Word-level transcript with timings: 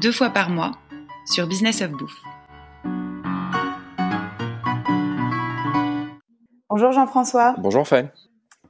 deux 0.00 0.12
fois 0.12 0.30
par 0.30 0.50
mois 0.50 0.72
sur 1.26 1.46
Business 1.46 1.82
of 1.82 1.90
Bouffe. 1.92 2.20
Bonjour 6.70 6.92
Jean-François. 6.92 7.54
Bonjour 7.58 7.86
Fan. 7.86 8.10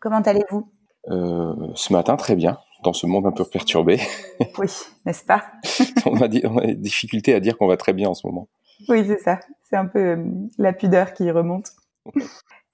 Comment 0.01 0.21
allez-vous? 0.21 0.69
Euh, 1.11 1.55
Ce 1.75 1.93
matin, 1.93 2.17
très 2.17 2.35
bien, 2.35 2.59
dans 2.83 2.93
ce 2.93 3.07
monde 3.07 3.27
un 3.27 3.33
peu 3.33 3.45
perturbé. 3.45 4.01
Oui, 4.59 4.69
n'est-ce 5.07 5.25
pas? 5.25 5.45
On, 6.07 6.21
a 6.21 6.29
des, 6.29 6.43
difficultés 6.75 7.35
à 7.35 7.41
dire 7.41 7.57
qu'on 7.57 7.69
va 7.69 7.77
très 7.77 7.93
bien 7.93 8.09
en 8.09 8.15
ce 8.15 8.27
moment. 8.27 8.49
Oui, 8.89 9.05
c'est 9.07 9.21
ça. 9.21 9.39
C'est 9.63 9.77
un 9.77 9.87
peu 9.87 10.01
euh, 10.01 10.25
la 10.59 10.73
pudeur 10.73 11.13
qui 11.13 11.31
remonte. 11.31 11.71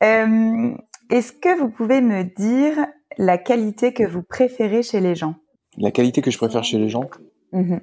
Euh, 0.05 0.77
est-ce 1.11 1.33
que 1.33 1.59
vous 1.59 1.71
pouvez 1.71 2.01
me 2.01 2.23
dire 2.23 2.87
la 3.17 3.37
qualité 3.37 3.93
que 3.93 4.05
vous 4.05 4.23
préférez 4.23 4.85
chez 4.85 5.01
les 5.01 5.17
gens? 5.17 5.35
La 5.77 5.91
qualité 5.91 6.23
que 6.23 6.31
je 6.31 6.39
préfère 6.39 6.63
chez 6.63 6.79
les 6.79 6.89
gens? 6.89 7.11
Mhm. 7.51 7.81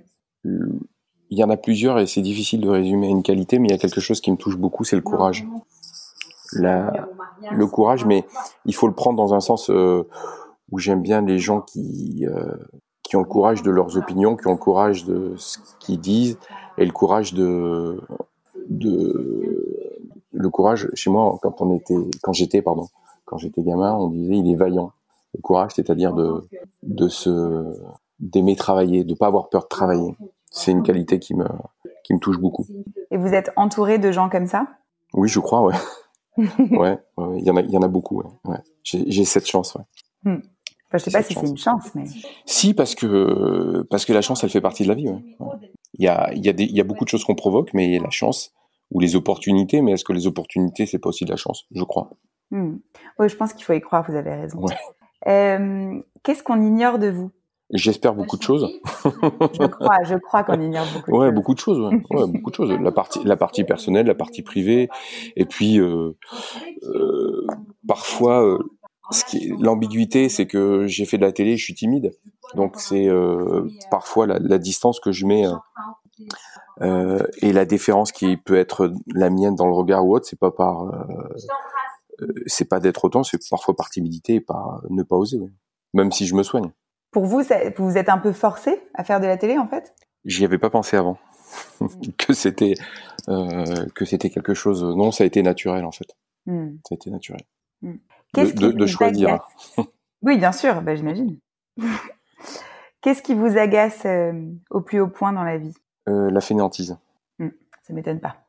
Il 1.32 1.40
y 1.40 1.44
en 1.44 1.50
a 1.50 1.58
plusieurs 1.58 2.00
et 2.00 2.06
c'est 2.06 2.22
difficile 2.22 2.62
de 2.62 2.70
résumer 2.70 3.08
une 3.08 3.24
qualité, 3.24 3.58
mais 3.60 3.68
il 3.70 3.72
y 3.72 3.76
a 3.76 3.80
quelque 3.80 4.02
chose 4.02 4.22
qui 4.22 4.32
me 4.32 4.38
touche 4.38 4.58
beaucoup, 4.58 4.84
c'est 4.84 4.96
le 4.96 5.02
courage. 5.02 5.46
Le 6.54 7.66
courage, 7.66 8.06
mais 8.06 8.26
il 8.66 8.76
faut 8.76 8.88
le 8.88 8.94
prendre 8.94 9.18
dans 9.18 9.34
un 9.34 9.40
sens 9.40 9.70
euh, 9.70 10.08
où 10.72 10.80
j'aime 10.80 11.02
bien 11.02 11.22
les 11.22 11.40
gens 11.40 11.62
qui, 11.62 12.26
euh, 12.28 12.56
qui 13.04 13.16
ont 13.16 13.22
le 13.22 13.28
courage 13.28 13.64
de 13.64 13.72
leurs 13.72 13.98
opinions, 13.98 14.36
qui 14.36 14.48
ont 14.48 14.52
le 14.52 14.58
courage 14.58 15.06
de 15.06 15.34
ce 15.38 15.58
qu'ils 15.80 16.00
disent, 16.00 16.38
et 16.78 16.86
le 16.86 16.92
courage 16.92 17.34
de, 17.34 18.00
de 18.70 19.66
le 20.32 20.50
courage. 20.50 20.90
Chez 20.94 21.10
moi, 21.10 21.38
quand 21.42 21.62
on 21.62 21.76
était, 21.76 21.98
quand 22.22 22.34
j'étais, 22.34 22.62
pardon, 22.62 22.88
quand 23.26 23.38
j'étais 23.38 23.64
gamin, 23.64 23.96
on 23.96 24.10
disait 24.10 24.38
il 24.38 24.52
est 24.52 24.56
vaillant. 24.56 24.92
Le 25.34 25.42
courage, 25.42 25.72
c'est-à-dire 25.76 26.14
de 26.14 26.44
de 26.84 27.08
se 27.08 27.74
d'aimer 28.26 28.56
travailler, 28.56 29.04
de 29.04 29.14
pas 29.14 29.28
avoir 29.28 29.50
peur 29.50 29.64
de 29.64 29.68
travailler. 29.68 30.16
C'est 30.50 30.72
une 30.72 30.84
qualité 30.84 31.20
qui 31.20 31.36
me 31.36 31.46
qui 32.04 32.14
me 32.14 32.20
touche 32.20 32.38
beaucoup. 32.38 32.66
Et 33.12 33.18
vous 33.18 33.34
êtes 33.34 33.52
entouré 33.56 33.98
de 33.98 34.12
gens 34.12 34.30
comme 34.30 34.48
ça? 34.48 34.68
Oui, 35.14 35.28
je 35.28 35.40
crois, 35.40 35.64
ouais. 35.66 35.76
ouais, 36.38 37.00
ouais, 37.18 37.40
il 37.40 37.46
y 37.46 37.50
en 37.50 37.56
a, 37.56 37.62
y 37.62 37.78
en 37.78 37.82
a 37.82 37.88
beaucoup. 37.88 38.18
Ouais, 38.18 38.30
ouais. 38.46 38.58
J'ai, 38.84 39.26
cette 39.26 39.48
chance. 39.48 39.76
Ouais. 39.76 39.84
Enfin, 40.26 40.98
je 40.98 40.98
sais 41.00 41.12
pas 41.12 41.24
si 41.24 41.34
c'est 41.34 41.48
une 41.48 41.58
chance, 41.58 41.96
mais 41.96 42.06
Si, 42.46 42.74
parce 42.74 42.94
que 42.94 43.82
parce 43.90 44.06
que 44.06 44.14
la 44.14 44.22
chance, 44.22 44.44
elle 44.44 44.50
fait 44.50 44.62
partie 44.62 44.84
de 44.84 44.90
la 44.90 44.96
vie. 44.96 45.08
Il 45.98 46.04
y 46.04 46.08
a, 46.08 46.32
y 46.34 46.50
a 46.50 46.54
y 46.58 46.82
a 46.82 46.84
beaucoup 46.84 47.06
de 47.06 47.10
choses 47.10 47.24
qu'on 47.24 47.36
provoque, 47.36 47.74
mais 47.74 47.98
la 48.00 48.10
chance 48.10 48.54
ou 48.92 49.00
les 49.00 49.16
opportunités. 49.16 49.82
Mais 49.82 49.94
est-ce 49.94 50.04
que 50.04 50.14
les 50.14 50.28
opportunités, 50.28 50.86
c'est 50.86 51.00
pas 51.00 51.10
aussi 51.10 51.26
de 51.26 51.32
la 51.32 51.38
chance? 51.38 51.66
Je 51.72 51.84
crois. 51.84 52.12
Hmm. 52.52 52.76
oui, 53.18 53.28
je 53.28 53.36
pense 53.36 53.54
qu'il 53.54 53.66
faut 53.66 53.74
y 53.74 53.82
croire. 53.82 54.06
Vous 54.08 54.16
avez 54.16 54.36
raison. 54.36 54.64
Euh, 55.28 56.00
Qu'est-ce 56.22 56.44
qu'on 56.44 56.62
ignore 56.62 57.00
de 57.00 57.10
vous? 57.10 57.32
J'espère 57.78 58.14
beaucoup 58.16 58.38
de 58.38 58.42
choses. 58.44 58.68
Je 59.04 59.10
crois, 59.68 60.04
je 60.04 60.16
crois 60.16 60.44
qu'on 60.44 60.60
ignore 60.62 60.86
beaucoup. 60.94 61.12
de 61.12 61.16
Ouais, 61.18 61.28
choses. 61.28 61.36
beaucoup 61.36 61.54
de 61.54 61.60
choses. 61.60 61.80
Ouais. 61.80 62.02
Ouais, 62.10 62.28
beaucoup 62.28 62.50
de 62.52 62.56
choses. 62.56 62.72
La 62.72 62.92
partie, 62.92 63.24
la 63.24 63.38
partie 63.38 63.64
personnelle, 63.64 64.06
la 64.08 64.16
partie 64.16 64.42
privée, 64.42 64.90
et 65.36 65.46
puis 65.46 65.80
euh, 65.80 66.18
euh, 66.84 67.46
parfois, 67.88 68.44
euh, 68.46 68.58
ce 69.12 69.62
l'ambiguïté, 69.62 70.30
c'est 70.30 70.48
que 70.48 70.88
j'ai 70.88 71.06
fait 71.06 71.18
de 71.18 71.24
la 71.26 71.32
télé, 71.32 71.58
je 71.58 71.64
suis 71.64 71.76
timide, 71.76 72.12
donc 72.56 72.74
c'est 72.80 73.08
parfois 73.92 74.26
la, 74.26 74.40
la 74.40 74.58
distance 74.58 75.00
que 75.00 75.12
je 75.12 75.26
mets 75.28 75.46
euh, 76.82 77.20
et 77.42 77.54
la 77.54 77.66
déférence 77.66 78.12
qui 78.12 78.36
peut 78.38 78.56
être 78.56 78.92
la 79.14 79.30
mienne 79.30 79.56
dans 79.56 79.68
le 79.68 79.74
regard 79.74 80.06
ou 80.06 80.16
autre, 80.16 80.26
c'est 80.28 80.40
pas 80.40 80.52
par, 80.52 80.92
c'est 82.48 82.66
pas 82.68 82.80
d'être 82.80 83.06
autant, 83.06 83.24
c'est 83.24 83.40
parfois 83.50 83.76
par 83.76 83.90
timidité 83.90 84.36
et 84.36 84.42
par 84.42 84.82
ne 84.90 85.04
pas 85.04 85.16
oser. 85.16 85.38
ouais. 85.38 85.52
Même 85.94 86.12
si 86.12 86.26
je 86.26 86.36
me 86.36 86.44
soigne, 86.44 86.72
Pour 87.16 87.28
vous, 87.28 87.44
ça- 87.44 87.70
vous 87.78 87.98
êtes 87.98 88.10
un 88.10 88.18
peu 88.18 88.34
forcé 88.34 88.78
à 88.94 89.06
faire 89.06 89.22
de 89.22 89.26
la 89.26 89.38
télé, 89.38 89.58
en 89.58 89.68
fait? 89.68 89.96
J'y 90.26 90.44
avais 90.44 90.58
pas 90.58 90.70
pensé 90.70 90.98
avant 90.98 91.18
que 92.18 92.34
c'était 92.34 92.74
euh, 93.30 93.86
que 93.96 94.04
c'était 94.04 94.30
quelque 94.30 94.54
chose. 94.54 94.84
Non, 94.84 95.12
ça 95.12 95.24
a 95.24 95.28
été 95.28 95.42
naturel 95.42 95.86
en 95.86 95.94
fait. 95.94 96.14
Hmm. 96.46 96.72
Ça 96.86 96.92
a 96.92 96.96
été 96.96 97.10
naturel. 97.10 97.40
Hmm. 97.82 97.96
De, 98.34 98.86
choisir. 98.86 99.48
Oui, 100.24 100.38
bien 100.38 100.52
sûr, 100.52 100.82
bah, 100.82 100.94
j'imagine. 100.96 101.40
Qu'est-ce 103.02 103.22
qui 103.22 103.34
vous 103.34 103.58
agace 103.58 104.02
euh, 104.06 104.34
au 104.70 104.82
plus 104.82 105.00
haut 105.00 105.08
point 105.08 105.32
dans 105.32 105.44
la 105.44 105.58
vie? 105.58 105.74
Euh, 106.10 106.30
la 106.30 106.42
fainéantise. 106.42 106.98
Ça 107.40 107.94
m'étonne 107.94 108.20
pas. 108.20 108.46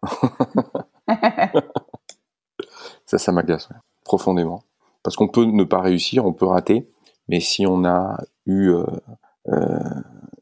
Ça, 3.06 3.19
ça 3.19 3.31
m'agace 3.31 3.69
ouais, 3.69 3.76
profondément. 4.05 4.65
Parce 5.05 5.15
qu'on 5.15 5.28
peut 5.28 5.44
ne 5.44 5.62
pas 5.62 5.81
réussir, 5.81 6.26
on 6.26 6.32
peut 6.32 6.47
rater, 6.47 6.88
mais 7.28 7.38
si 7.38 7.65
on 7.65 7.84
a 7.84 8.19
eu 8.47 8.69
euh, 8.71 8.84
euh, 9.49 9.79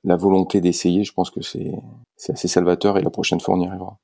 la 0.05 0.17
volonté 0.17 0.61
d'essayer, 0.61 1.05
je 1.05 1.13
pense 1.13 1.31
que 1.31 1.43
c'est 1.43 1.73
c'est 2.17 2.33
assez 2.33 2.49
salvateur 2.49 2.97
et 2.99 3.03
la 3.03 3.11
prochaine 3.11 3.41
fois 3.41 3.55
on 3.57 3.61
y 3.61 3.67
arrivera. 3.67 3.99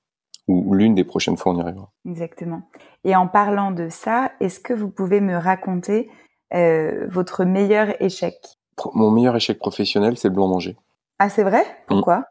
Ou 0.49 0.75
l'une 0.75 0.95
des 0.95 1.05
prochaines 1.05 1.37
fois 1.37 1.53
on 1.53 1.59
y 1.59 1.61
arrivera. 1.61 1.91
Exactement. 2.09 2.63
Et 3.05 3.15
en 3.15 3.29
parlant 3.29 3.71
de 3.71 3.89
ça, 3.89 4.33
est-ce 4.41 4.59
que 4.59 4.73
vous 4.73 4.89
pouvez 4.91 5.21
me 5.21 5.37
raconter 5.37 6.11
euh, 6.55 7.07
votre 7.09 7.45
meilleur 7.45 8.03
échec? 8.03 8.35
Mon 8.95 9.11
meilleur 9.11 9.37
échec 9.37 9.59
professionnel, 9.59 10.17
c'est 10.17 10.29
le 10.29 10.35
blanc 10.35 10.49
manger. 10.49 10.77
Ah, 11.19 11.29
c'est 11.29 11.45
vrai? 11.45 11.63
Pourquoi? 11.87 12.25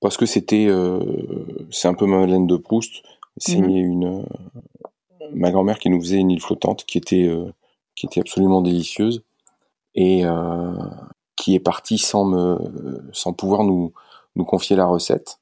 Parce 0.00 0.16
que 0.16 0.26
c'était, 0.26 0.66
euh, 0.68 1.00
c'est 1.70 1.88
un 1.88 1.94
peu 1.94 2.06
ma 2.06 2.18
Madeleine 2.18 2.46
de 2.46 2.56
Proust. 2.56 3.02
C'est 3.38 3.58
Mhm. 3.60 3.70
une, 3.70 4.04
euh, 4.20 4.22
ma 5.34 5.50
grand-mère 5.50 5.78
qui 5.78 5.90
nous 5.90 6.00
faisait 6.00 6.18
une 6.18 6.30
île 6.30 6.40
flottante 6.42 6.84
qui 6.84 6.98
était, 6.98 7.28
qui 7.96 8.06
était 8.06 8.20
absolument 8.20 8.60
délicieuse 8.62 9.24
et 9.96 10.24
euh, 10.24 10.72
qui 11.36 11.54
est 11.54 11.60
partie 11.60 11.98
sans 11.98 12.24
me, 12.24 12.58
sans 13.12 13.32
pouvoir 13.32 13.64
nous, 13.64 13.92
nous 14.36 14.44
confier 14.44 14.76
la 14.76 14.86
recette. 14.86 15.40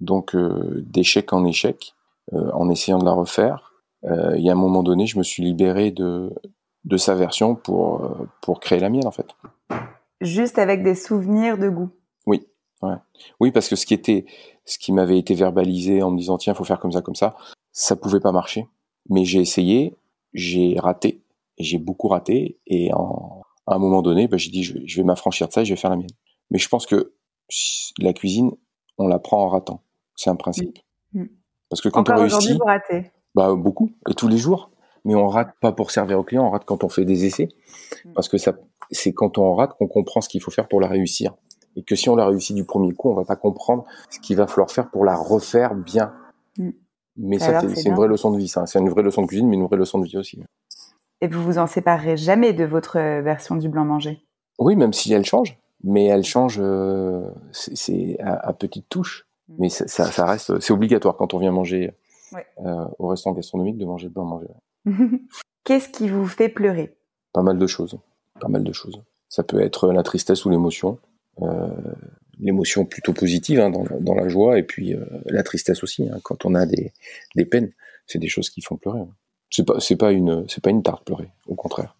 Donc 0.00 0.34
euh, 0.34 0.82
d'échec 0.86 1.32
en 1.32 1.44
échec, 1.44 1.94
euh, 2.32 2.50
en 2.52 2.68
essayant 2.68 2.98
de 2.98 3.04
la 3.04 3.12
refaire. 3.12 3.72
Euh, 4.04 4.34
il 4.36 4.44
y 4.44 4.50
a 4.50 4.52
un 4.52 4.56
moment 4.56 4.82
donné, 4.82 5.06
je 5.06 5.16
me 5.18 5.22
suis 5.22 5.42
libéré 5.42 5.92
de, 5.92 6.32
de 6.84 6.96
sa 6.96 7.14
version 7.14 7.54
pour, 7.54 8.10
pour 8.42 8.58
créer 8.58 8.80
la 8.80 8.90
mienne 8.90 9.06
en 9.06 9.12
fait. 9.12 9.28
Juste 10.20 10.58
avec 10.58 10.82
des 10.82 10.96
souvenirs 10.96 11.58
de 11.58 11.68
goût. 11.68 11.90
Oui, 13.40 13.50
parce 13.52 13.68
que 13.68 13.76
ce 13.76 13.86
qui 13.86 13.94
était, 13.94 14.26
ce 14.64 14.78
qui 14.78 14.92
m'avait 14.92 15.18
été 15.18 15.34
verbalisé 15.34 16.02
en 16.02 16.10
me 16.10 16.18
disant 16.18 16.38
tiens, 16.38 16.54
faut 16.54 16.64
faire 16.64 16.80
comme 16.80 16.92
ça, 16.92 17.02
comme 17.02 17.14
ça, 17.14 17.36
ça 17.72 17.96
pouvait 17.96 18.20
pas 18.20 18.32
marcher. 18.32 18.68
Mais 19.08 19.24
j'ai 19.24 19.40
essayé, 19.40 19.96
j'ai 20.32 20.78
raté, 20.78 21.22
j'ai 21.58 21.78
beaucoup 21.78 22.08
raté, 22.08 22.58
et 22.66 22.92
en, 22.94 23.43
à 23.66 23.74
un 23.74 23.78
moment 23.78 24.02
donné, 24.02 24.28
bah, 24.28 24.36
j'ai 24.36 24.50
dit 24.50 24.62
je, 24.62 24.78
je 24.84 24.96
vais 24.96 25.04
m'affranchir 25.04 25.48
de 25.48 25.52
ça, 25.52 25.62
et 25.62 25.64
je 25.64 25.72
vais 25.72 25.80
faire 25.80 25.90
la 25.90 25.96
mienne. 25.96 26.10
Mais 26.50 26.58
je 26.58 26.68
pense 26.68 26.86
que 26.86 27.14
la 27.98 28.12
cuisine, 28.12 28.52
on 28.98 29.08
l'apprend 29.08 29.44
en 29.44 29.48
ratant. 29.48 29.82
C'est 30.16 30.30
un 30.30 30.36
principe. 30.36 30.78
Mm. 31.12 31.24
Parce 31.68 31.80
que 31.80 31.88
quand 31.88 32.00
Encore 32.00 32.20
on 32.20 32.24
aujourd'hui, 32.24 32.48
réussit, 32.48 32.62
vous 32.62 32.66
ratez. 32.66 33.10
bah 33.34 33.54
beaucoup, 33.54 33.90
et 34.08 34.14
tous 34.14 34.28
les 34.28 34.38
jours. 34.38 34.70
Mais 35.06 35.14
on 35.14 35.28
rate 35.28 35.50
pas 35.60 35.72
pour 35.72 35.90
servir 35.90 36.18
au 36.18 36.22
client, 36.22 36.46
on 36.46 36.50
rate 36.50 36.64
quand 36.64 36.82
on 36.82 36.88
fait 36.88 37.04
des 37.04 37.26
essais. 37.26 37.48
Mm. 38.04 38.12
Parce 38.14 38.28
que 38.28 38.38
ça, 38.38 38.54
c'est 38.90 39.12
quand 39.12 39.38
on 39.38 39.54
rate 39.54 39.74
qu'on 39.78 39.88
comprend 39.88 40.20
ce 40.20 40.28
qu'il 40.28 40.42
faut 40.42 40.50
faire 40.50 40.68
pour 40.68 40.80
la 40.80 40.88
réussir. 40.88 41.34
Et 41.76 41.82
que 41.82 41.96
si 41.96 42.08
on 42.08 42.16
la 42.16 42.26
réussit 42.26 42.54
du 42.54 42.64
premier 42.64 42.92
coup, 42.92 43.10
on 43.10 43.14
va 43.14 43.24
pas 43.24 43.36
comprendre 43.36 43.84
ce 44.08 44.20
qu'il 44.20 44.36
va 44.36 44.46
falloir 44.46 44.70
faire 44.70 44.90
pour 44.90 45.04
la 45.04 45.16
refaire 45.16 45.74
bien. 45.74 46.12
Mm. 46.56 46.70
Mais 47.16 47.42
Alors, 47.42 47.60
ça, 47.62 47.68
c'est 47.68 47.76
c'est 47.76 47.88
une 47.88 47.94
vraie 47.94 48.08
leçon 48.08 48.32
de 48.32 48.38
vie, 48.38 48.48
ça. 48.48 48.66
C'est 48.66 48.78
une 48.78 48.88
vraie 48.90 49.02
leçon 49.02 49.22
de 49.22 49.26
cuisine, 49.26 49.48
mais 49.48 49.56
une 49.56 49.66
vraie 49.66 49.76
leçon 49.76 49.98
de 49.98 50.04
vie 50.04 50.16
aussi. 50.16 50.40
Et 51.20 51.28
vous 51.28 51.42
vous 51.42 51.58
en 51.58 51.66
séparerez 51.66 52.16
jamais 52.16 52.52
de 52.52 52.64
votre 52.64 52.98
euh, 52.98 53.22
version 53.22 53.56
du 53.56 53.68
blanc 53.68 53.84
manger. 53.84 54.24
Oui, 54.58 54.76
même 54.76 54.92
si 54.92 55.12
elle 55.12 55.24
change, 55.24 55.58
mais 55.82 56.04
elle 56.06 56.24
change, 56.24 56.58
euh, 56.60 57.22
c'est 57.52 58.16
à, 58.20 58.34
à 58.48 58.52
petite 58.52 58.88
touche. 58.88 59.26
Mm. 59.48 59.54
Mais 59.58 59.68
ça, 59.68 59.86
ça, 59.88 60.04
ça 60.10 60.26
reste, 60.26 60.60
c'est 60.60 60.72
obligatoire 60.72 61.16
quand 61.16 61.34
on 61.34 61.38
vient 61.38 61.52
manger 61.52 61.92
Ouais. 62.32 62.46
euh, 62.64 62.84
au 62.98 63.06
restaurant 63.08 63.34
gastronomique 63.36 63.78
de 63.78 63.84
manger 63.84 64.06
le 64.08 64.12
blanc 64.12 64.24
manger. 64.24 64.48
Qu'est-ce 65.64 65.88
qui 65.88 66.08
vous 66.08 66.26
fait 66.26 66.48
pleurer? 66.48 66.96
Pas 67.32 67.42
mal 67.42 67.58
de 67.58 67.66
choses. 67.66 67.98
Pas 68.40 68.48
mal 68.48 68.64
de 68.64 68.72
choses. 68.72 69.00
Ça 69.28 69.42
peut 69.44 69.60
être 69.60 69.92
la 69.92 70.02
tristesse 70.02 70.44
ou 70.44 70.50
l'émotion. 70.50 70.98
Euh, 71.42 71.68
l'émotion 72.40 72.84
plutôt 72.84 73.12
positive 73.12 73.60
hein, 73.60 73.70
dans, 73.70 73.84
dans 74.00 74.14
la 74.14 74.28
joie 74.28 74.58
et 74.58 74.62
puis 74.62 74.94
euh, 74.94 75.04
la 75.26 75.42
tristesse 75.42 75.82
aussi. 75.84 76.08
hein, 76.08 76.18
quand 76.24 76.44
on 76.44 76.54
a 76.54 76.66
des, 76.66 76.92
des 77.36 77.44
peines, 77.44 77.70
c'est 78.06 78.18
des 78.18 78.28
choses 78.28 78.50
qui 78.50 78.60
font 78.60 78.76
pleurer. 78.76 79.00
hein. 79.00 79.08
C'est 79.54 79.64
pas 79.64 79.78
c'est 79.78 79.94
pas 79.94 80.10
une 80.10 80.48
c'est 80.48 80.60
pas 80.60 80.70
une 80.70 80.82
tarte 80.82 81.04
pleurer, 81.04 81.30
au 81.46 81.54
contraire. 81.54 81.94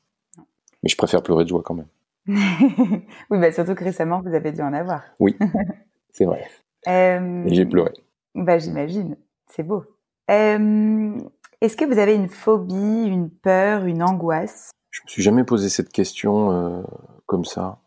Mais 0.82 0.88
je 0.88 0.96
préfère 0.96 1.22
pleurer 1.22 1.44
de 1.44 1.50
joie 1.50 1.62
quand 1.64 1.74
même. 1.74 1.86
oui, 2.26 3.38
bah 3.38 3.52
surtout 3.52 3.76
que 3.76 3.84
récemment, 3.84 4.20
vous 4.22 4.34
avez 4.34 4.50
dû 4.50 4.60
en 4.60 4.72
avoir. 4.72 5.02
Oui. 5.20 5.36
c'est 6.10 6.24
vrai. 6.24 6.44
Et 6.84 7.20
j'ai 7.46 7.64
pleuré. 7.64 7.92
Bah, 8.34 8.58
j'imagine. 8.58 9.16
C'est 9.46 9.62
beau. 9.62 9.84
Est-ce 10.28 11.76
que 11.76 11.84
vous 11.84 11.98
avez 11.98 12.16
une 12.16 12.28
phobie, 12.28 13.04
une 13.06 13.30
peur, 13.30 13.84
une 13.84 14.02
angoisse? 14.02 14.72
Je 14.90 15.02
me 15.04 15.08
suis 15.08 15.22
jamais 15.22 15.44
posé 15.44 15.68
cette 15.68 15.90
question 15.90 16.84
comme 17.26 17.44
ça. 17.44 17.78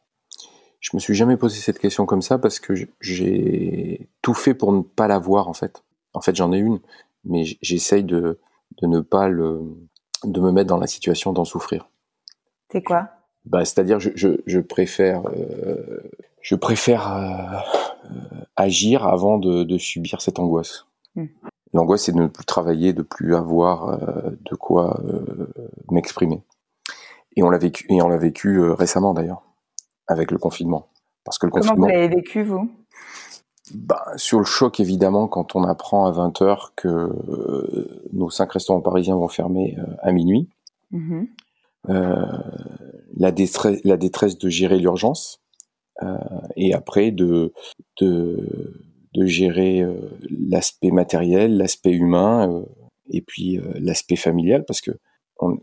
Je 0.79 0.91
me 0.93 1.01
suis 1.01 1.13
jamais 1.13 1.35
posé 1.35 1.59
cette 1.59 1.79
question 1.79 2.05
comme 2.05 2.21
ça 2.21 2.37
parce 2.37 2.61
que 2.61 2.73
j'ai 3.01 4.09
tout 4.21 4.33
fait 4.33 4.53
pour 4.53 4.71
ne 4.71 4.81
pas 4.81 5.09
l'avoir 5.09 5.49
en 5.49 5.53
fait. 5.53 5.83
En 6.13 6.21
fait, 6.21 6.37
j'en 6.37 6.53
ai 6.53 6.57
une, 6.57 6.79
mais 7.25 7.43
j'essaye 7.61 8.05
de, 8.05 8.39
de 8.81 8.87
ne 8.87 8.99
pas 8.99 9.27
le, 9.27 9.61
de 10.23 10.39
me 10.39 10.51
mettre 10.51 10.67
dans 10.67 10.77
la 10.77 10.87
situation 10.87 11.33
d'en 11.33 11.45
souffrir. 11.45 11.89
C'est 12.71 12.83
quoi? 12.83 13.09
Bah, 13.45 13.63
c'est-à-dire, 13.63 13.99
je, 13.99 14.09
je, 14.15 14.29
je, 14.45 14.59
préfère, 14.59 15.23
euh, 15.27 16.01
je 16.41 16.55
préfère 16.55 17.13
euh, 17.15 17.59
agir 18.55 19.07
avant 19.07 19.37
de, 19.37 19.63
de, 19.63 19.77
subir 19.77 20.21
cette 20.21 20.39
angoisse. 20.39 20.85
Hmm. 21.15 21.27
L'angoisse, 21.73 22.03
c'est 22.03 22.11
de 22.11 22.17
ne 22.17 22.27
plus 22.27 22.45
travailler, 22.45 22.93
de 22.93 23.03
plus 23.03 23.35
avoir 23.35 23.89
euh, 23.89 24.31
de 24.41 24.55
quoi 24.55 25.01
m'exprimer. 25.91 26.41
Et 27.35 27.43
on 27.43 27.49
l'a 27.49 27.57
vécu, 27.57 27.85
et 27.89 28.01
on 28.01 28.07
l'a 28.07 28.17
vécu 28.17 28.61
récemment 28.71 29.13
d'ailleurs, 29.13 29.43
avec 30.07 30.31
le 30.31 30.37
confinement. 30.37 30.87
Parce 31.23 31.37
que 31.37 31.45
le 31.45 31.51
Comment 31.51 31.75
vous 31.75 31.85
l'avez 31.85 32.07
vécu, 32.07 32.43
vous? 32.43 32.71
Bah, 33.73 34.05
sur 34.15 34.39
le 34.39 34.45
choc, 34.45 34.79
évidemment, 34.79 35.27
quand 35.27 35.55
on 35.55 35.63
apprend 35.63 36.05
à 36.05 36.11
20h 36.11 36.69
que 36.75 37.09
nos 38.13 38.29
cinq 38.29 38.53
restaurants 38.53 38.81
parisiens 38.81 39.15
vont 39.15 39.27
fermer 39.27 39.77
à 40.01 40.11
minuit, 40.11 40.49
mm 40.91 41.25
la, 41.89 43.31
détresse, 43.31 43.79
la 43.85 43.95
détresse 43.95 44.37
de 44.37 44.49
gérer 44.49 44.77
l'urgence, 44.77 45.39
et 46.57 46.73
après 46.73 47.11
de, 47.11 47.53
de, 48.01 48.83
de 49.13 49.25
gérer 49.25 49.85
l'aspect 50.29 50.91
matériel, 50.91 51.55
l'aspect 51.55 51.93
humain, 51.93 52.65
et 53.09 53.21
puis 53.21 53.61
l'aspect 53.75 54.17
familial, 54.17 54.65
parce 54.65 54.81
que 54.81 54.91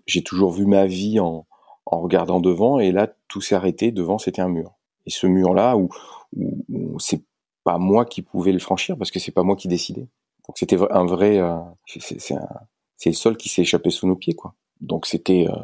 j'ai 0.07 0.23
toujours 0.23 0.53
vu 0.53 0.65
ma 0.65 0.87
vie 0.87 1.21
en, 1.21 1.47
en 1.87 2.01
regardant 2.01 2.41
devant, 2.41 2.79
et 2.79 2.93
là, 2.93 3.13
tout 3.29 3.41
s'est 3.41 3.55
arrêté, 3.55 3.93
devant, 3.93 4.19
c'était 4.19 4.43
un 4.43 4.49
mur. 4.49 4.75
Et 5.07 5.11
ce 5.11 5.27
mur-là, 5.27 5.77
où, 5.77 5.89
où 6.33 6.99
c'est 6.99 7.23
pas 7.65 7.79
moi 7.79 8.05
qui 8.05 8.23
pouvais 8.23 8.53
le 8.53 8.59
franchir 8.59 8.97
parce 8.97 9.11
que 9.11 9.19
c'est 9.19 9.33
pas 9.33 9.43
moi 9.43 9.57
qui 9.57 9.67
décidais. 9.67 10.07
Donc 10.47 10.59
c'était 10.59 10.79
un 10.91 11.07
vrai, 11.07 11.39
euh, 11.39 11.57
c'est 11.87 13.11
le 13.11 13.13
sol 13.13 13.37
qui 13.37 13.49
s'est 13.49 13.63
échappé 13.63 13.91
sous 13.91 14.07
nos 14.07 14.17
pieds 14.17 14.35
quoi. 14.35 14.55
Donc 14.81 15.07
c'était 15.07 15.47
euh, 15.49 15.57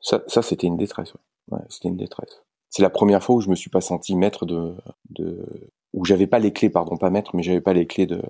ça, 0.00 0.22
ça 0.26 0.42
c'était 0.42 0.66
une 0.66 0.76
détresse. 0.76 1.14
Ouais. 1.50 1.60
c'était 1.68 1.88
une 1.88 1.96
détresse. 1.96 2.42
C'est 2.68 2.82
la 2.82 2.90
première 2.90 3.22
fois 3.22 3.36
où 3.36 3.40
je 3.40 3.48
me 3.48 3.54
suis 3.54 3.70
pas 3.70 3.80
senti 3.80 4.14
maître 4.14 4.44
de, 4.44 4.74
de 5.10 5.70
où 5.94 6.04
j'avais 6.04 6.26
pas 6.26 6.38
les 6.38 6.52
clés, 6.52 6.68
pardon, 6.68 6.96
pas 6.96 7.10
maître, 7.10 7.34
mais 7.34 7.42
j'avais 7.42 7.60
pas 7.60 7.72
les 7.72 7.86
clés 7.86 8.06
de, 8.06 8.20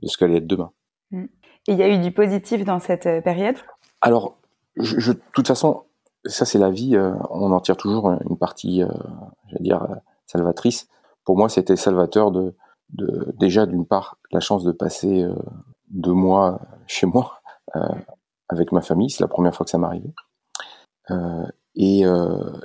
de 0.00 0.08
ce 0.08 0.16
qu'allait 0.16 0.38
être 0.38 0.46
demain. 0.46 0.72
Mm. 1.10 1.24
Et 1.68 1.72
il 1.72 1.78
y 1.78 1.82
a 1.82 1.88
eu 1.88 1.98
du 1.98 2.10
positif 2.10 2.64
dans 2.64 2.80
cette 2.80 3.06
euh, 3.06 3.20
période? 3.20 3.56
Alors, 4.00 4.38
je, 4.74 5.12
de 5.12 5.20
toute 5.32 5.46
façon, 5.46 5.84
ça 6.24 6.44
c'est 6.44 6.58
la 6.58 6.70
vie. 6.70 6.96
on 7.30 7.52
en 7.52 7.60
tire 7.60 7.76
toujours 7.76 8.10
une 8.28 8.36
partie, 8.36 8.80
je 8.80 9.54
vais 9.54 9.62
dire, 9.62 9.86
salvatrice. 10.26 10.88
Pour 11.24 11.36
moi, 11.36 11.48
c'était 11.48 11.76
salvateur 11.76 12.32
de 12.32 12.54
de, 12.92 13.34
déjà 13.38 13.66
d'une 13.66 13.86
part 13.86 14.18
la 14.30 14.40
chance 14.40 14.64
de 14.64 14.72
passer 14.72 15.22
euh, 15.22 15.34
deux 15.90 16.12
mois 16.12 16.60
chez 16.86 17.06
moi 17.06 17.40
euh, 17.76 17.80
avec 18.48 18.72
ma 18.72 18.82
famille, 18.82 19.10
c'est 19.10 19.22
la 19.22 19.28
première 19.28 19.54
fois 19.54 19.64
que 19.64 19.70
ça 19.70 19.78
m'arrivait. 19.78 20.12
Euh, 21.10 21.46
et, 21.74 22.04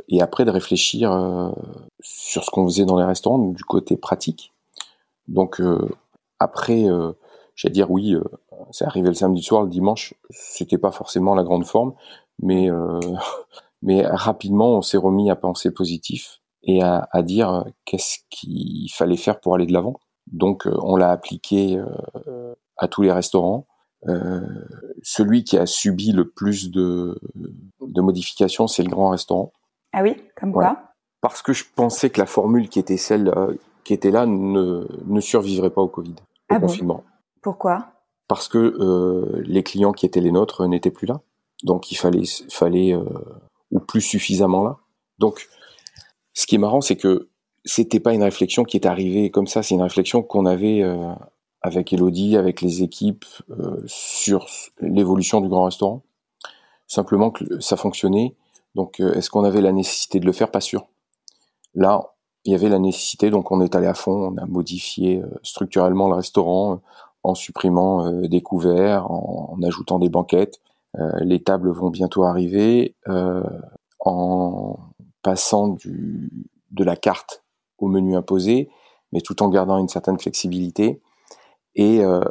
et, 0.10 0.22
après 0.22 0.44
de 0.44 0.52
réfléchir 0.52 1.54
sur 2.02 2.44
ce 2.44 2.52
qu'on 2.52 2.66
faisait 2.66 2.84
dans 2.84 3.00
les 3.00 3.06
restaurants, 3.06 3.40
du 3.40 3.64
côté 3.64 3.96
pratique. 3.96 4.52
Donc 5.30 5.62
après, 6.40 6.84
j'allais 7.56 7.72
dire 7.72 7.90
oui, 7.90 8.18
c'est 8.72 8.84
arrivé 8.84 9.08
le 9.08 9.14
samedi 9.14 9.42
soir, 9.42 9.64
le 9.64 9.70
dimanche, 9.70 10.14
c'était 10.30 10.78
pas 10.78 10.92
forcément 10.92 11.36
la 11.36 11.46
grande 11.46 11.66
forme, 11.66 11.94
mais 12.40 12.70
mais 13.82 14.06
rapidement 14.06 14.78
on 14.78 14.82
s'est 14.82 14.98
remis 14.98 15.32
à 15.32 15.38
penser 15.38 15.72
positif 15.72 16.42
et 16.64 16.82
à, 16.82 17.08
à 17.14 17.22
dire 17.22 17.64
qu'est-ce 17.86 18.20
qu'il 18.30 18.92
fallait 18.92 19.16
faire 19.16 19.40
pour 19.40 19.56
aller 19.56 19.68
de 19.68 19.72
l'avant. 19.74 19.96
Donc 20.32 20.68
euh, 20.68 20.76
on 20.82 20.96
l'a 20.96 21.12
appliqué 21.12 21.78
euh, 21.78 22.54
à 22.78 22.88
tous 22.88 23.02
les 23.02 23.12
restaurants. 23.12 23.68
Euh, 24.08 24.42
celui 25.02 25.44
qui 25.44 25.58
a 25.58 25.66
subi 25.66 26.12
le 26.12 26.30
plus 26.30 26.70
de, 26.70 27.20
de 27.82 28.02
modifications, 28.02 28.68
c'est 28.68 28.84
le 28.84 28.90
grand 28.90 29.10
restaurant. 29.10 29.52
Ah 29.94 30.04
oui, 30.04 30.16
comme 30.40 30.52
quoi 30.52 30.78
Parce 31.22 31.42
que 31.42 31.54
je 31.54 31.66
pensais 31.76 32.10
que 32.10 32.20
la 32.20 32.28
formule 32.28 32.70
qui 32.70 32.80
était 32.80 32.98
celle 32.98 33.34
qui 33.84 33.94
était 33.94 34.12
là 34.12 34.26
ne, 34.26 34.86
ne 35.06 35.20
survivrait 35.22 35.70
pas 35.70 35.82
au 35.82 35.88
Covid, 35.88 36.12
au 36.12 36.56
ah 36.56 36.60
confinement. 36.60 37.06
Pourquoi? 37.42 37.88
Parce 38.28 38.50
que 38.50 38.58
euh, 38.58 39.42
les 39.46 39.64
clients 39.64 39.94
qui 39.94 40.06
étaient 40.06 40.20
les 40.20 40.34
nôtres 40.34 40.68
n'étaient 40.68 40.92
plus 40.92 41.08
là. 41.08 41.22
Donc 41.64 41.90
il 41.92 41.96
fallait, 41.96 42.26
fallait 42.50 42.94
euh, 42.94 43.06
ou 43.72 43.80
plus 43.80 44.02
suffisamment 44.02 44.66
là. 44.66 44.78
Donc 45.20 45.48
ce 46.34 46.46
qui 46.46 46.56
est 46.56 46.58
marrant, 46.58 46.82
c'est 46.82 46.98
que 46.98 47.30
c'était 47.68 48.00
pas 48.00 48.14
une 48.14 48.24
réflexion 48.24 48.64
qui 48.64 48.78
est 48.78 48.86
arrivée 48.86 49.30
comme 49.30 49.46
ça, 49.46 49.62
c'est 49.62 49.76
une 49.76 49.82
réflexion 49.82 50.24
qu'on 50.24 50.46
avait 50.46 50.82
euh, 50.82 51.12
avec 51.62 51.92
Elodie, 51.92 52.38
avec 52.38 52.62
les 52.62 52.82
équipes 52.82 53.26
euh, 53.50 53.84
sur 53.86 54.48
l'évolution 54.80 55.42
du 55.42 55.50
grand 55.50 55.66
restaurant. 55.66 56.02
Simplement 56.88 57.30
que 57.30 57.60
ça 57.60 57.76
fonctionnait. 57.76 58.36
Donc 58.74 59.02
euh, 59.02 59.14
est-ce 59.16 59.30
qu'on 59.30 59.44
avait 59.44 59.60
la 59.62 59.74
nécessité 59.74 60.22
de 60.22 60.26
le 60.26 60.32
faire? 60.32 60.50
Pas 60.50 60.62
sûr. 60.62 60.88
Là, 61.76 62.14
il 62.46 62.54
y 62.54 62.56
avait 62.56 62.70
la 62.70 62.80
nécessité, 62.80 63.30
donc 63.30 63.52
on 63.52 63.60
est 63.60 63.76
allé 63.76 63.88
à 63.88 63.94
fond, 63.94 64.32
on 64.34 64.38
a 64.38 64.46
modifié 64.46 65.22
structurellement 65.44 66.08
le 66.08 66.16
restaurant 66.16 66.80
en 67.24 67.36
supprimant 67.36 68.10
des 68.22 68.42
couverts, 68.42 69.12
en, 69.12 69.60
ajoutant 69.62 70.00
des 70.00 70.08
banquettes. 70.08 70.62
les 71.20 71.44
tables 71.44 71.70
vont 71.72 71.90
bientôt 71.90 72.24
arriver. 72.24 72.96
en 74.00 74.80
passant 75.24 75.76
de 75.84 76.84
la 76.86 76.96
carte 76.96 77.44
au 77.78 77.88
menu 77.88 78.16
imposé, 78.16 78.70
mais 79.12 79.22
tout 79.22 79.42
en 79.44 79.50
gardant 79.50 79.78
une 79.78 79.88
certaine 79.88 80.20
flexibilité 80.20 81.02
et 81.76 82.04
euh, 82.04 82.22